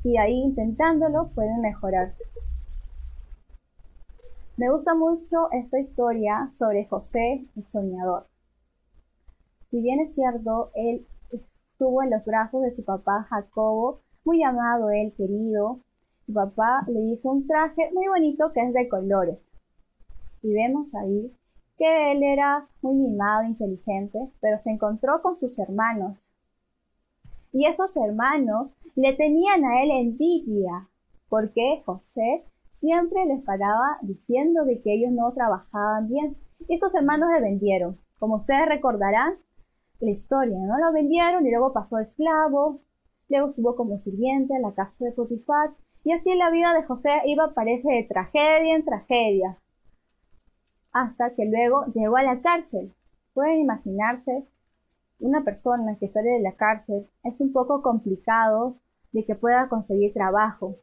[0.04, 2.16] Y ahí intentándolo pueden mejorar.
[4.58, 8.28] Me gusta mucho esta historia sobre José el soñador.
[9.70, 14.92] Si bien es cierto, él estuvo en los brazos de su papá Jacobo, muy amado
[14.92, 15.80] él, querido.
[16.26, 19.50] Su papá le hizo un traje muy bonito que es de colores.
[20.44, 21.34] Y vemos ahí
[21.78, 26.18] que él era muy mimado, inteligente, pero se encontró con sus hermanos.
[27.52, 30.90] Y esos hermanos le tenían a él envidia,
[31.30, 36.38] porque José siempre les paraba diciendo de que ellos no trabajaban bien.
[36.68, 37.98] Y estos hermanos le vendieron.
[38.20, 39.36] Como ustedes recordarán,
[40.02, 40.78] la historia, ¿no?
[40.80, 42.82] Lo vendieron y luego pasó a esclavo,
[43.30, 45.72] luego estuvo como sirviente en la casa de Potifar,
[46.04, 49.58] y así la vida de José iba, parece, de tragedia en tragedia,
[50.92, 52.94] hasta que luego llegó a la cárcel.
[53.34, 54.46] Pueden imaginarse,
[55.22, 58.78] una persona que sale de la cárcel es un poco complicado
[59.12, 60.78] de que pueda conseguir trabajo.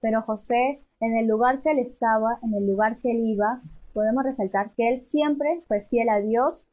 [0.00, 3.62] Pero José, en el lugar que él estaba, en el lugar que él iba,
[3.94, 6.68] podemos resaltar que él siempre fue fiel a Dios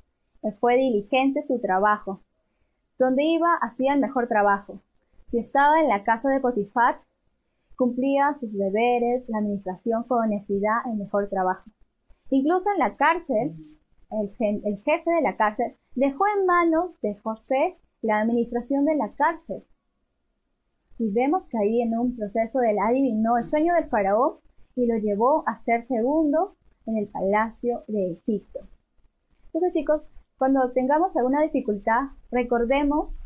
[0.52, 2.22] fue diligente en su trabajo.
[3.00, 4.82] Donde iba hacía el mejor trabajo.
[5.28, 7.02] Si estaba en la casa de Potifar,
[7.76, 11.70] cumplía sus deberes, la administración con honestidad, el mejor trabajo.
[12.30, 13.56] Incluso en la cárcel,
[14.12, 19.14] el, el jefe de la cárcel dejó en manos de José la administración de la
[19.14, 19.64] cárcel.
[20.98, 24.36] Y vemos que ahí en un proceso él adivinó el sueño del faraón
[24.76, 28.60] y lo llevó a ser segundo en el palacio de Egipto.
[29.46, 30.02] Entonces chicos,
[30.38, 33.20] cuando tengamos alguna dificultad, recordemos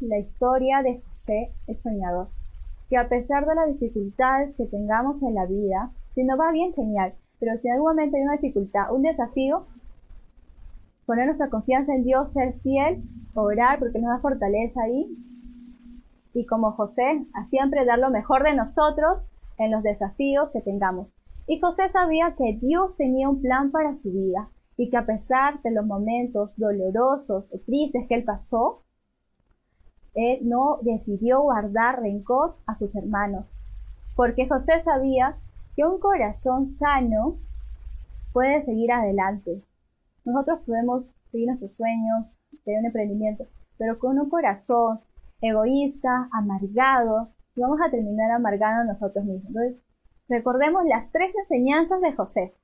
[0.00, 2.28] la historia de José el Soñador,
[2.88, 6.72] que a pesar de las dificultades que tengamos en la vida, si no va bien,
[6.74, 9.66] genial, pero si en algún momento hay una dificultad, un desafío,
[11.08, 13.02] poner nuestra confianza en Dios, ser fiel,
[13.32, 15.08] orar, porque nos da fortaleza ahí,
[16.34, 21.14] y como José, a siempre dar lo mejor de nosotros en los desafíos que tengamos.
[21.46, 25.62] Y José sabía que Dios tenía un plan para su vida, y que a pesar
[25.62, 28.82] de los momentos dolorosos o tristes que él pasó,
[30.12, 33.46] él no decidió guardar rencor a sus hermanos,
[34.14, 35.38] porque José sabía
[35.74, 37.38] que un corazón sano
[38.34, 39.62] puede seguir adelante.
[40.28, 43.46] Nosotros podemos seguir nuestros sueños, tener un emprendimiento,
[43.78, 45.00] pero con un corazón
[45.40, 49.48] egoísta, amargado, vamos a terminar amargando nosotros mismos.
[49.48, 49.82] Entonces,
[50.28, 52.54] recordemos las tres enseñanzas de José.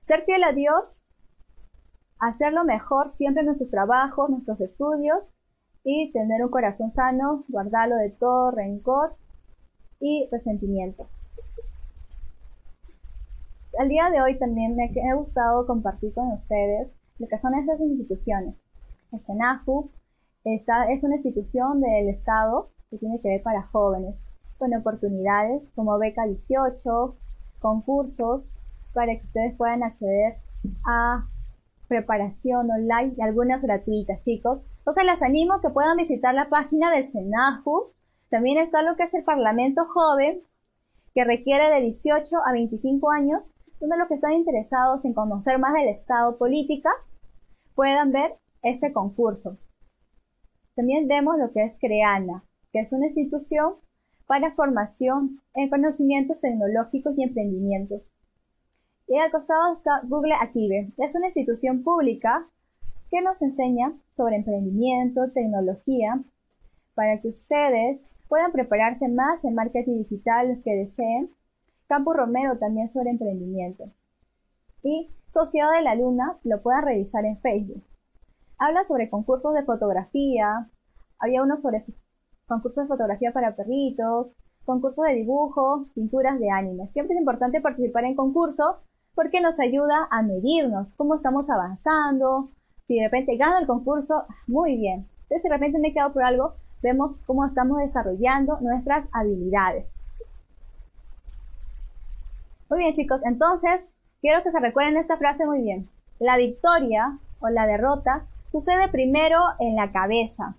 [0.00, 1.04] Ser fiel a Dios,
[2.18, 5.32] hacerlo mejor siempre en nuestros trabajos, nuestros estudios
[5.84, 9.14] y tener un corazón sano, guardarlo de todo rencor
[10.00, 11.08] y resentimiento.
[13.78, 17.80] Al día de hoy también me ha gustado compartir con ustedes lo que son estas
[17.80, 18.56] instituciones.
[19.12, 19.90] El SENAJU
[20.44, 24.22] esta, es una institución del Estado que tiene que ver para jóvenes,
[24.58, 27.16] con oportunidades como beca 18,
[27.60, 28.52] concursos,
[28.94, 30.36] para que ustedes puedan acceder
[30.86, 31.26] a
[31.88, 34.66] preparación online y algunas gratuitas, chicos.
[34.78, 37.92] Entonces les animo a que puedan visitar la página del SENAJU.
[38.30, 40.42] También está lo que es el Parlamento Joven,
[41.14, 43.44] que requiere de 18 a 25 años
[43.80, 46.90] donde los que están interesados en conocer más del Estado política
[47.74, 49.56] puedan ver este concurso.
[50.76, 53.74] También vemos lo que es CREANA, que es una institución
[54.26, 58.14] para formación en conocimientos tecnológicos y emprendimientos.
[59.08, 62.46] Y al costado está Google Active, es una institución pública
[63.10, 66.22] que nos enseña sobre emprendimiento, tecnología,
[66.94, 71.30] para que ustedes puedan prepararse más en marketing digital los que deseen.
[71.90, 73.90] Campo Romero también sobre emprendimiento.
[74.84, 77.82] Y Sociedad de la Luna lo pueden revisar en Facebook.
[78.58, 80.70] Habla sobre concursos de fotografía,
[81.18, 81.82] había uno sobre
[82.46, 86.86] concursos de fotografía para perritos, concursos de dibujo, pinturas de anime.
[86.86, 88.76] Siempre es importante participar en concursos
[89.16, 92.50] porque nos ayuda a medirnos cómo estamos avanzando.
[92.84, 95.08] Si de repente gana el concurso, muy bien.
[95.22, 99.99] Entonces, si de repente me he quedado por algo, vemos cómo estamos desarrollando nuestras habilidades.
[102.70, 103.26] Muy bien, chicos.
[103.26, 103.90] Entonces,
[104.20, 105.88] quiero que se recuerden esta frase muy bien.
[106.20, 110.54] La victoria o la derrota sucede primero en la cabeza.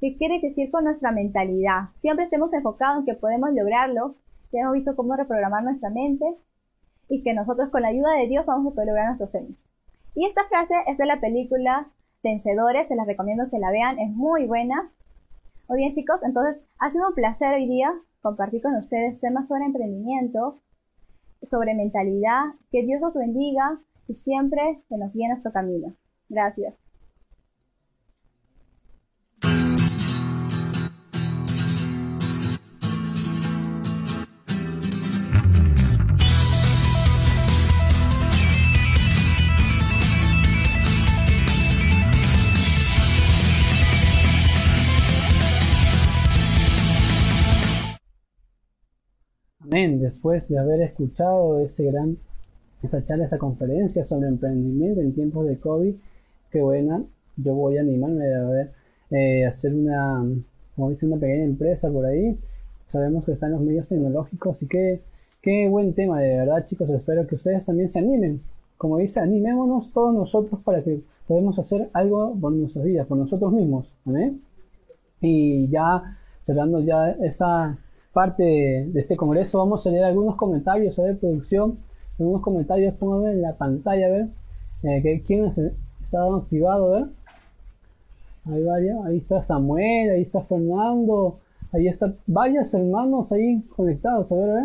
[0.00, 1.88] ¿Qué quiere decir con nuestra mentalidad?
[1.98, 4.14] Siempre estemos enfocados en que podemos lograrlo.
[4.52, 6.24] Ya hemos visto cómo reprogramar nuestra mente
[7.08, 9.66] y que nosotros con la ayuda de Dios vamos a poder lograr nuestros sueños.
[10.14, 11.88] Y esta frase es de la película
[12.22, 14.92] Vencedores, se las recomiendo que la vean, es muy buena.
[15.68, 17.92] Muy bien chicos, entonces ha sido un placer hoy día
[18.22, 20.60] compartir con ustedes temas sobre emprendimiento,
[21.48, 25.94] sobre mentalidad, que Dios los bendiga y siempre que nos guíe nuestro camino.
[26.28, 26.79] Gracias.
[49.70, 50.00] Amén.
[50.00, 52.18] Después de haber escuchado ese gran,
[52.82, 55.94] esa charla, esa conferencia sobre emprendimiento en tiempos de COVID,
[56.50, 57.04] qué buena.
[57.36, 58.72] Yo voy a animarme a ver,
[59.12, 60.24] eh, hacer una,
[60.74, 62.36] como dice, una pequeña empresa por ahí.
[62.88, 65.02] Sabemos que están los medios tecnológicos y qué,
[65.40, 66.90] qué buen tema, de verdad, chicos.
[66.90, 68.42] Espero que ustedes también se animen.
[68.76, 73.52] Como dice, animémonos todos nosotros para que podamos hacer algo por nuestras vidas, por nosotros
[73.52, 73.94] mismos.
[74.04, 74.42] Amén.
[75.20, 77.78] Y ya cerrando ya esa
[78.12, 81.78] parte de, de este congreso, vamos a leer algunos comentarios, a ver, producción,
[82.18, 84.28] algunos comentarios, pónganme en la pantalla, a ver,
[84.82, 85.58] eh, que, quién es-
[86.02, 87.06] está activado, a ver.
[88.46, 91.38] Hay varios, ahí está Samuel, ahí está Fernando,
[91.72, 94.64] ahí están varios hermanos ahí conectados, a ver, a ver.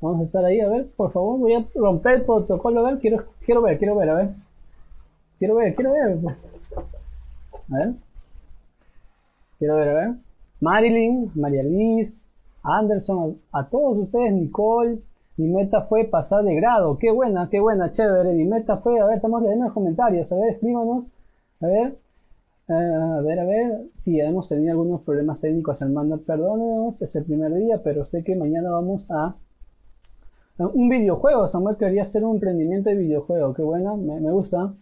[0.00, 3.00] Vamos a estar ahí, a ver, por favor, voy a romper el protocolo, a ver,
[3.00, 4.28] quiero, quiero ver, quiero ver, a ver.
[5.38, 6.18] Quiero ver, quiero ver.
[7.72, 7.94] A ver.
[9.58, 10.10] Quiero ver, a ver.
[10.60, 12.25] Marilyn, María Liz,
[12.66, 15.00] Anderson, a, todos ustedes, Nicole.
[15.36, 16.98] Mi meta fue pasar de grado.
[16.98, 18.32] Qué buena, qué buena, chévere.
[18.32, 20.32] Mi meta fue, a ver, estamos leyendo los comentarios.
[20.32, 21.12] A ver, escríbanos.
[21.60, 21.98] A ver.
[22.68, 23.86] Eh, a ver, a ver.
[23.94, 27.00] Si hemos tenido algunos problemas técnicos, hermano, perdónenos.
[27.02, 29.36] Es el primer día, pero sé que mañana vamos a.
[30.58, 31.46] Un videojuego.
[31.48, 33.52] Samuel quería hacer un emprendimiento de videojuego.
[33.52, 34.74] Qué buena, me, me gusta.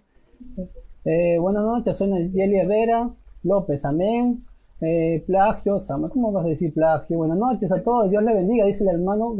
[1.04, 3.10] Eh, buenas noches, soy Nayeli Herrera
[3.42, 4.42] López, amén.
[4.80, 7.18] Eh, plagio, Samuel, ¿cómo vas a decir plagio?
[7.18, 9.34] Buenas noches a todos, Dios le bendiga, dice el hermano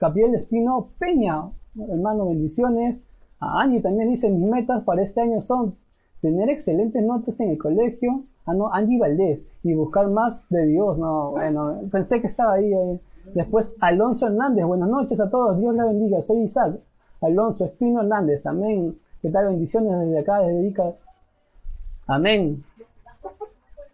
[0.00, 1.50] Gabriel Espino Peña.
[1.88, 3.04] Hermano, bendiciones.
[3.40, 5.76] A Angie también dice, mis metas para este año son
[6.20, 8.24] tener excelentes notas en el colegio.
[8.46, 9.46] Ah, no, Angie Valdés.
[9.62, 10.98] Y buscar más de Dios.
[10.98, 12.72] No, bueno, pensé que estaba ahí.
[12.72, 13.00] eh.
[13.34, 14.64] Después, Alonso Hernández.
[14.64, 15.60] Buenas noches a todos.
[15.60, 16.20] Dios le bendiga.
[16.22, 16.80] Soy Isaac.
[17.20, 18.44] Alonso Espino Hernández.
[18.46, 18.98] Amén.
[19.22, 19.46] ¿Qué tal?
[19.48, 20.94] Bendiciones desde acá, desde Ica.
[22.08, 22.64] Amén.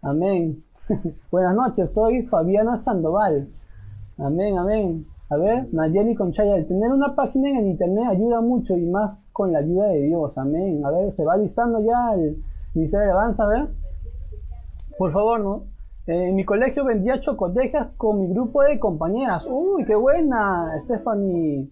[0.00, 0.62] Amén.
[1.30, 3.48] Buenas noches, soy Fabiana Sandoval.
[4.18, 5.06] Amén, amén.
[5.30, 9.18] A ver, Nayeli Conchaya, el tener una página en el internet ayuda mucho y más
[9.32, 10.36] con la ayuda de Dios.
[10.38, 10.84] Amén.
[10.84, 12.36] A ver, se va listando ya el
[12.74, 13.68] ministerio de alabanza, a ver.
[14.98, 15.64] Por favor, ¿no?
[16.06, 19.44] Eh, en mi colegio vendía chocotejas con mi grupo de compañeras.
[19.48, 21.68] Uy, qué buena, Stephanie.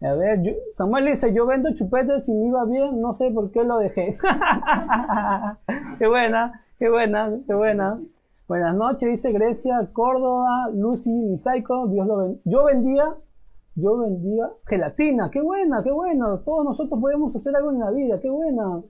[0.00, 3.50] A ver, yo- Samuel dice, yo vendo chupetes y me iba bien, no sé por
[3.50, 4.16] qué lo dejé.
[5.98, 7.98] qué buena, qué buena, qué buena.
[8.48, 12.40] Buenas noches, dice Grecia, Córdoba, Lucy, Misaico, Dios lo bendiga.
[12.44, 13.14] Yo vendía,
[13.74, 16.40] yo vendía gelatina, qué buena, qué buena.
[16.44, 18.82] Todos nosotros podemos hacer algo en la vida, qué buena.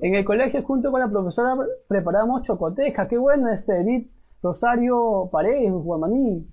[0.00, 1.56] En el colegio, junto con la profesora,
[1.88, 3.08] preparamos chocoteja.
[3.08, 4.10] Qué buena este Edith
[4.42, 6.46] Rosario Paredes, Guamaní.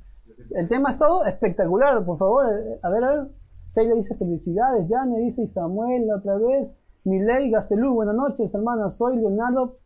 [0.52, 2.46] El tema ha estado espectacular, por favor.
[2.46, 3.28] eh, A ver, a ver.
[3.76, 4.88] Sheila dice felicidades.
[4.90, 6.76] Jane dice y Samuel otra vez.
[7.04, 8.98] Miley Gastelú, buenas noches, hermanas.
[8.98, 9.78] Soy Leonardo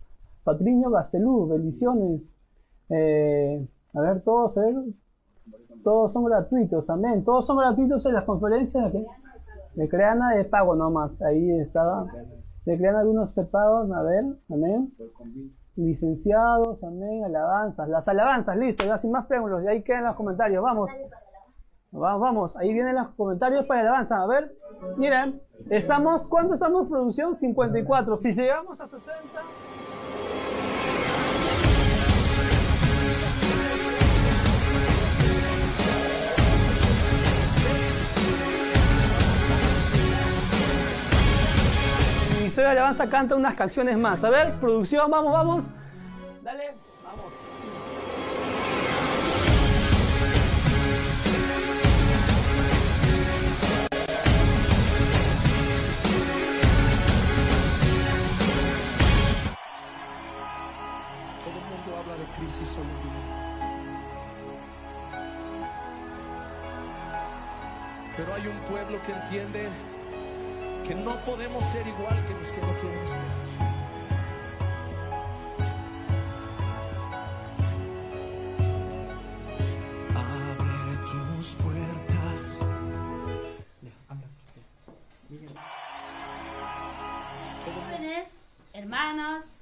[0.44, 2.22] Patriño Gastelú, bendiciones.
[2.90, 4.60] Eh, a ver, todos.
[5.84, 7.24] Todos son gratuitos, amén.
[7.24, 8.86] Todos son gratuitos en las conferencias.
[8.86, 9.06] Aquí?
[9.76, 12.06] De Creana de pago nomás, ahí estaba.
[12.66, 14.94] De Creana algunos pagos, a ver, amén.
[15.76, 17.90] Licenciados, amén, alabanzas.
[17.90, 20.90] Las alabanzas, listo, ya sin más preguntas, y ahí quedan los comentarios, vamos.
[21.92, 24.22] Vamos, vamos, ahí vienen los comentarios para alabanza.
[24.22, 24.56] A ver,
[24.98, 27.36] miren, estamos, ¿cuánto estamos producción?
[27.36, 28.18] 54.
[28.18, 29.14] Si llegamos a 60...
[42.54, 44.24] Ministerio de Alabanza canta unas canciones más.
[44.24, 45.66] A ver, producción, vamos, vamos.
[46.44, 47.34] Dale, vamos.
[61.44, 62.86] Todo el mundo habla de crisis hoy.
[68.16, 69.93] Pero hay un pueblo que entiende
[70.84, 73.84] que no podemos ser igual que los que no quieren esperar.
[88.74, 89.62] hermanos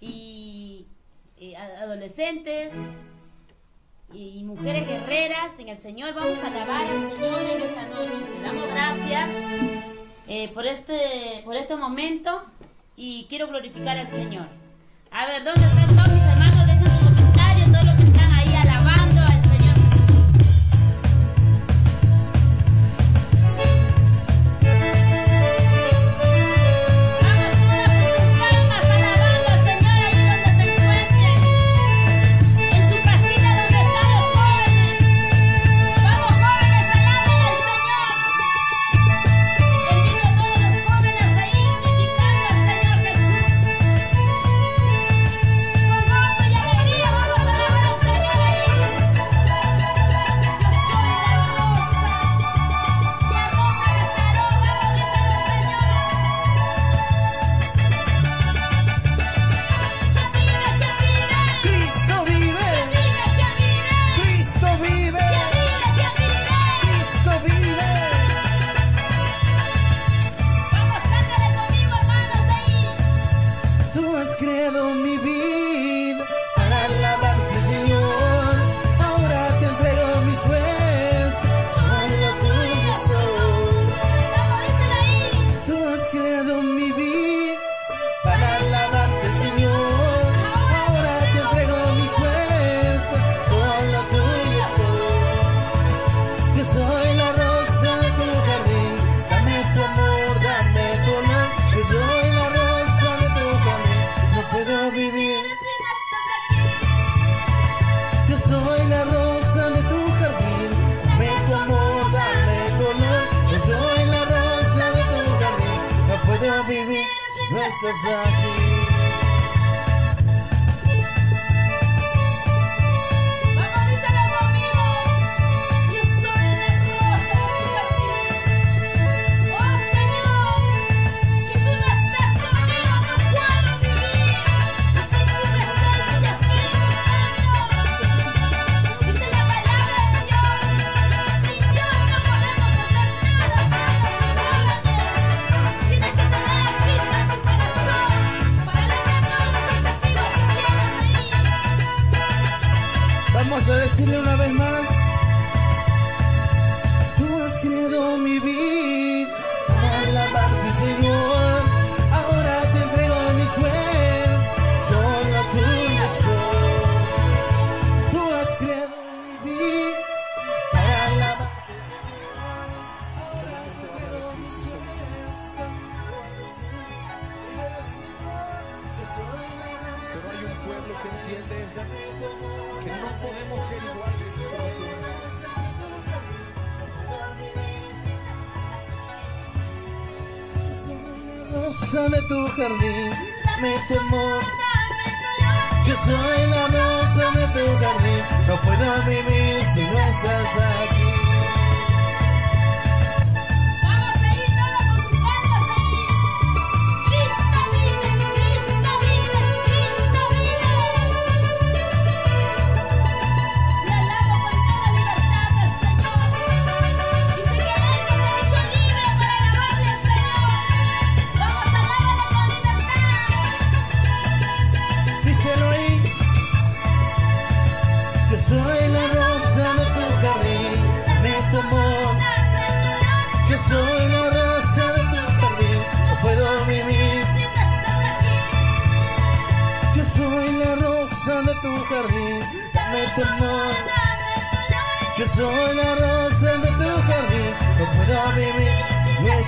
[0.00, 0.86] y,
[1.80, 2.72] adolescentes
[4.12, 6.14] y, mujeres guerreras en el Señor.
[6.14, 8.12] Vamos a alabar al Señor en esta noche.
[8.34, 9.97] Le damos gracias
[10.30, 12.42] eh, por, este, por este momento
[12.96, 14.46] y quiero glorificar al Señor.
[15.10, 16.37] A ver, ¿dónde están todos mis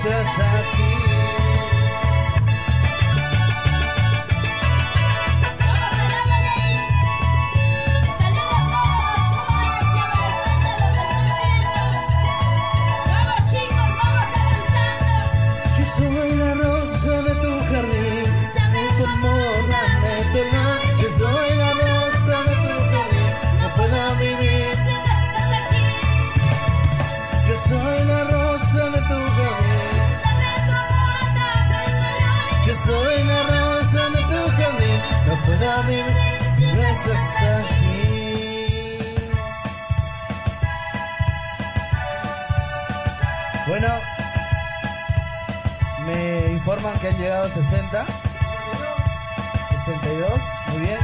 [0.01, 1.00] Jesus aqui.
[47.71, 48.05] 60.
[49.85, 50.29] 62,
[50.73, 50.99] muy bien.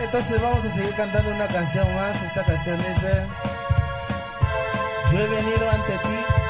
[0.00, 2.20] Entonces vamos a seguir cantando una canción más.
[2.20, 3.26] Esta canción dice,
[5.12, 6.43] yo he venido ante ti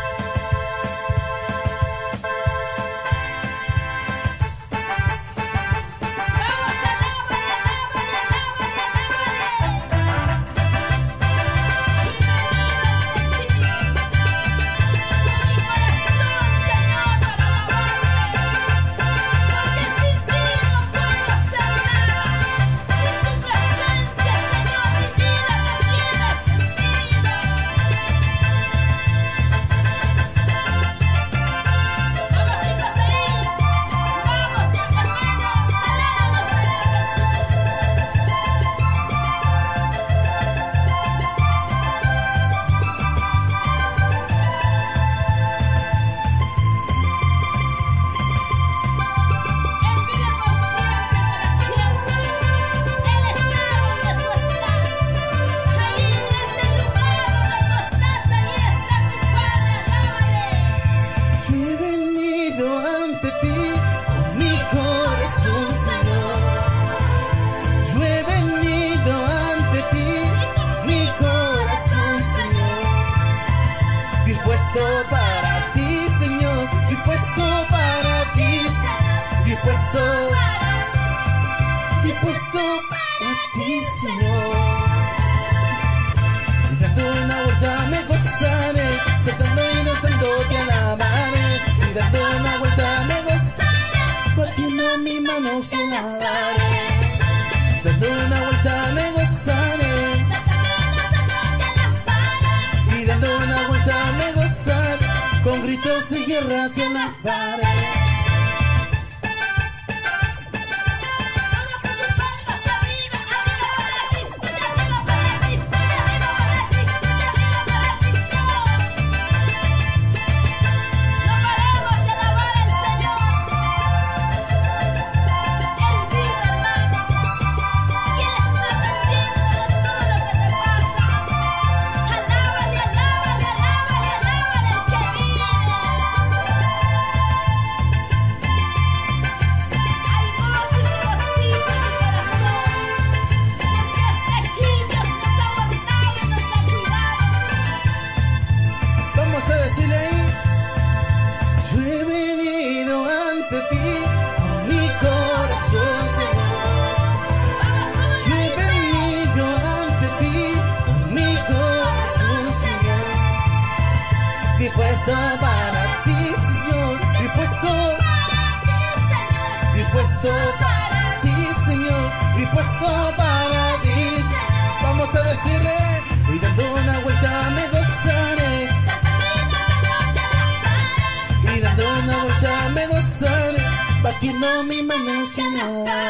[185.26, 186.03] シの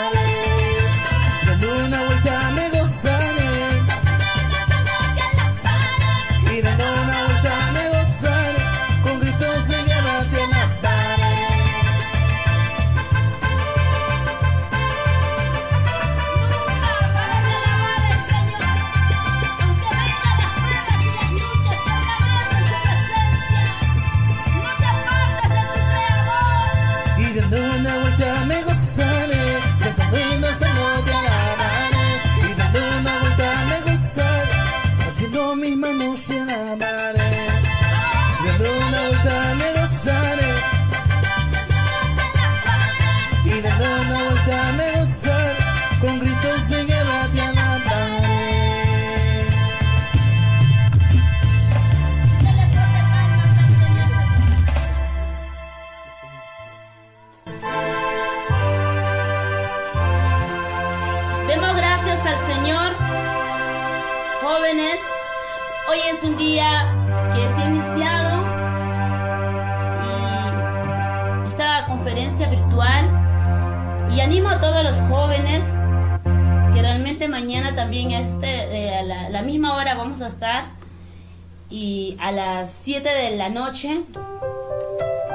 [83.45, 84.01] la noche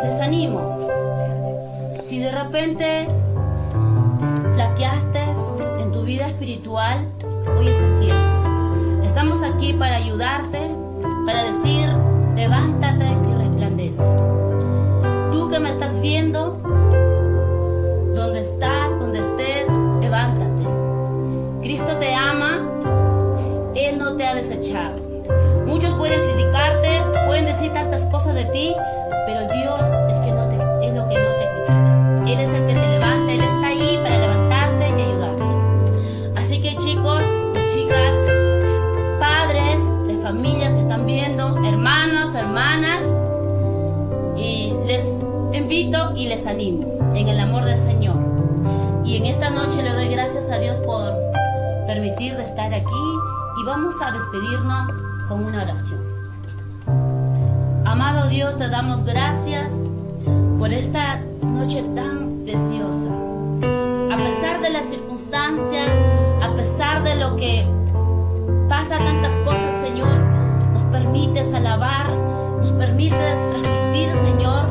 [0.03, 0.78] les animo.
[2.03, 3.07] Si de repente
[4.55, 5.20] flaqueaste
[5.80, 7.05] en tu vida espiritual,
[7.55, 9.03] hoy es el tiempo.
[9.05, 10.72] Estamos aquí para ayudarte,
[11.24, 11.88] para decir,
[12.36, 14.03] levántate y resplandece.
[15.32, 16.53] Tú que me estás viendo,
[18.16, 19.70] donde estás, donde estés,
[20.01, 20.64] levántate.
[21.62, 22.57] Cristo te ama,
[23.76, 24.97] Él no te ha desechado.
[25.68, 28.76] Muchos pueden criticarte, pueden decir tantas cosas de ti,
[29.26, 29.80] pero Dios
[30.10, 32.24] es, que no te, es lo que no te critica.
[32.28, 35.44] Él es el que te levanta, Él está ahí para levantarte y ayudarte.
[36.36, 37.22] Así que chicos
[37.56, 38.18] y chicas,
[39.22, 43.06] padres de familias que están viendo, hermanos, hermanas,
[44.36, 45.24] y les
[45.54, 46.84] invito y les animo
[47.16, 48.18] en el amor del Señor.
[49.06, 51.14] Y en esta noche le doy gracias a Dios por
[51.88, 53.04] permitirle estar aquí
[53.62, 54.92] y vamos a despedirnos
[55.30, 56.09] con una oración.
[58.02, 59.89] Amado Dios, te damos gracias
[60.58, 63.10] por esta noche tan preciosa.
[64.10, 66.00] A pesar de las circunstancias,
[66.41, 67.68] a pesar de lo que
[68.70, 70.16] pasa tantas cosas, Señor,
[70.72, 72.10] nos permites alabar,
[72.62, 74.69] nos permites transmitir, Señor,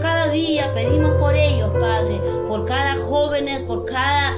[0.00, 4.36] Cada día pedimos por ellos, Padre, por cada jóvenes, por cada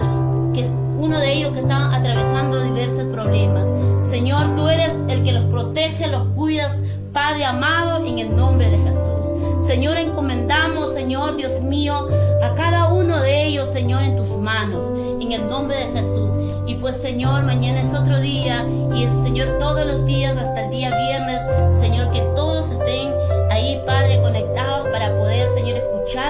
[0.54, 0.64] que
[0.96, 3.68] uno de ellos que están atravesando diversos problemas.
[4.08, 8.78] Señor, tú eres el que los protege, los cuidas, Padre amado, en el nombre de
[8.78, 9.64] Jesús.
[9.66, 12.08] Señor, encomendamos, Señor, Dios mío,
[12.42, 14.84] a cada uno de ellos, Señor, en tus manos,
[15.20, 16.30] en el nombre de Jesús.
[16.66, 20.96] Y pues, Señor, mañana es otro día y Señor, todos los días hasta el día
[20.96, 21.42] viernes,
[21.78, 23.12] Señor, que todos estén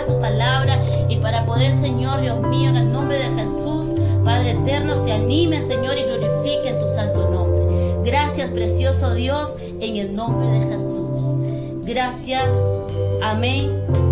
[0.06, 0.78] tu palabra
[1.08, 5.66] y para poder, Señor, Dios mío, en el nombre de Jesús, Padre eterno, se animen,
[5.66, 7.96] Señor, y glorifiquen tu santo nombre.
[8.04, 11.20] Gracias, precioso Dios, en el nombre de Jesús.
[11.84, 12.52] Gracias.
[13.22, 14.09] Amén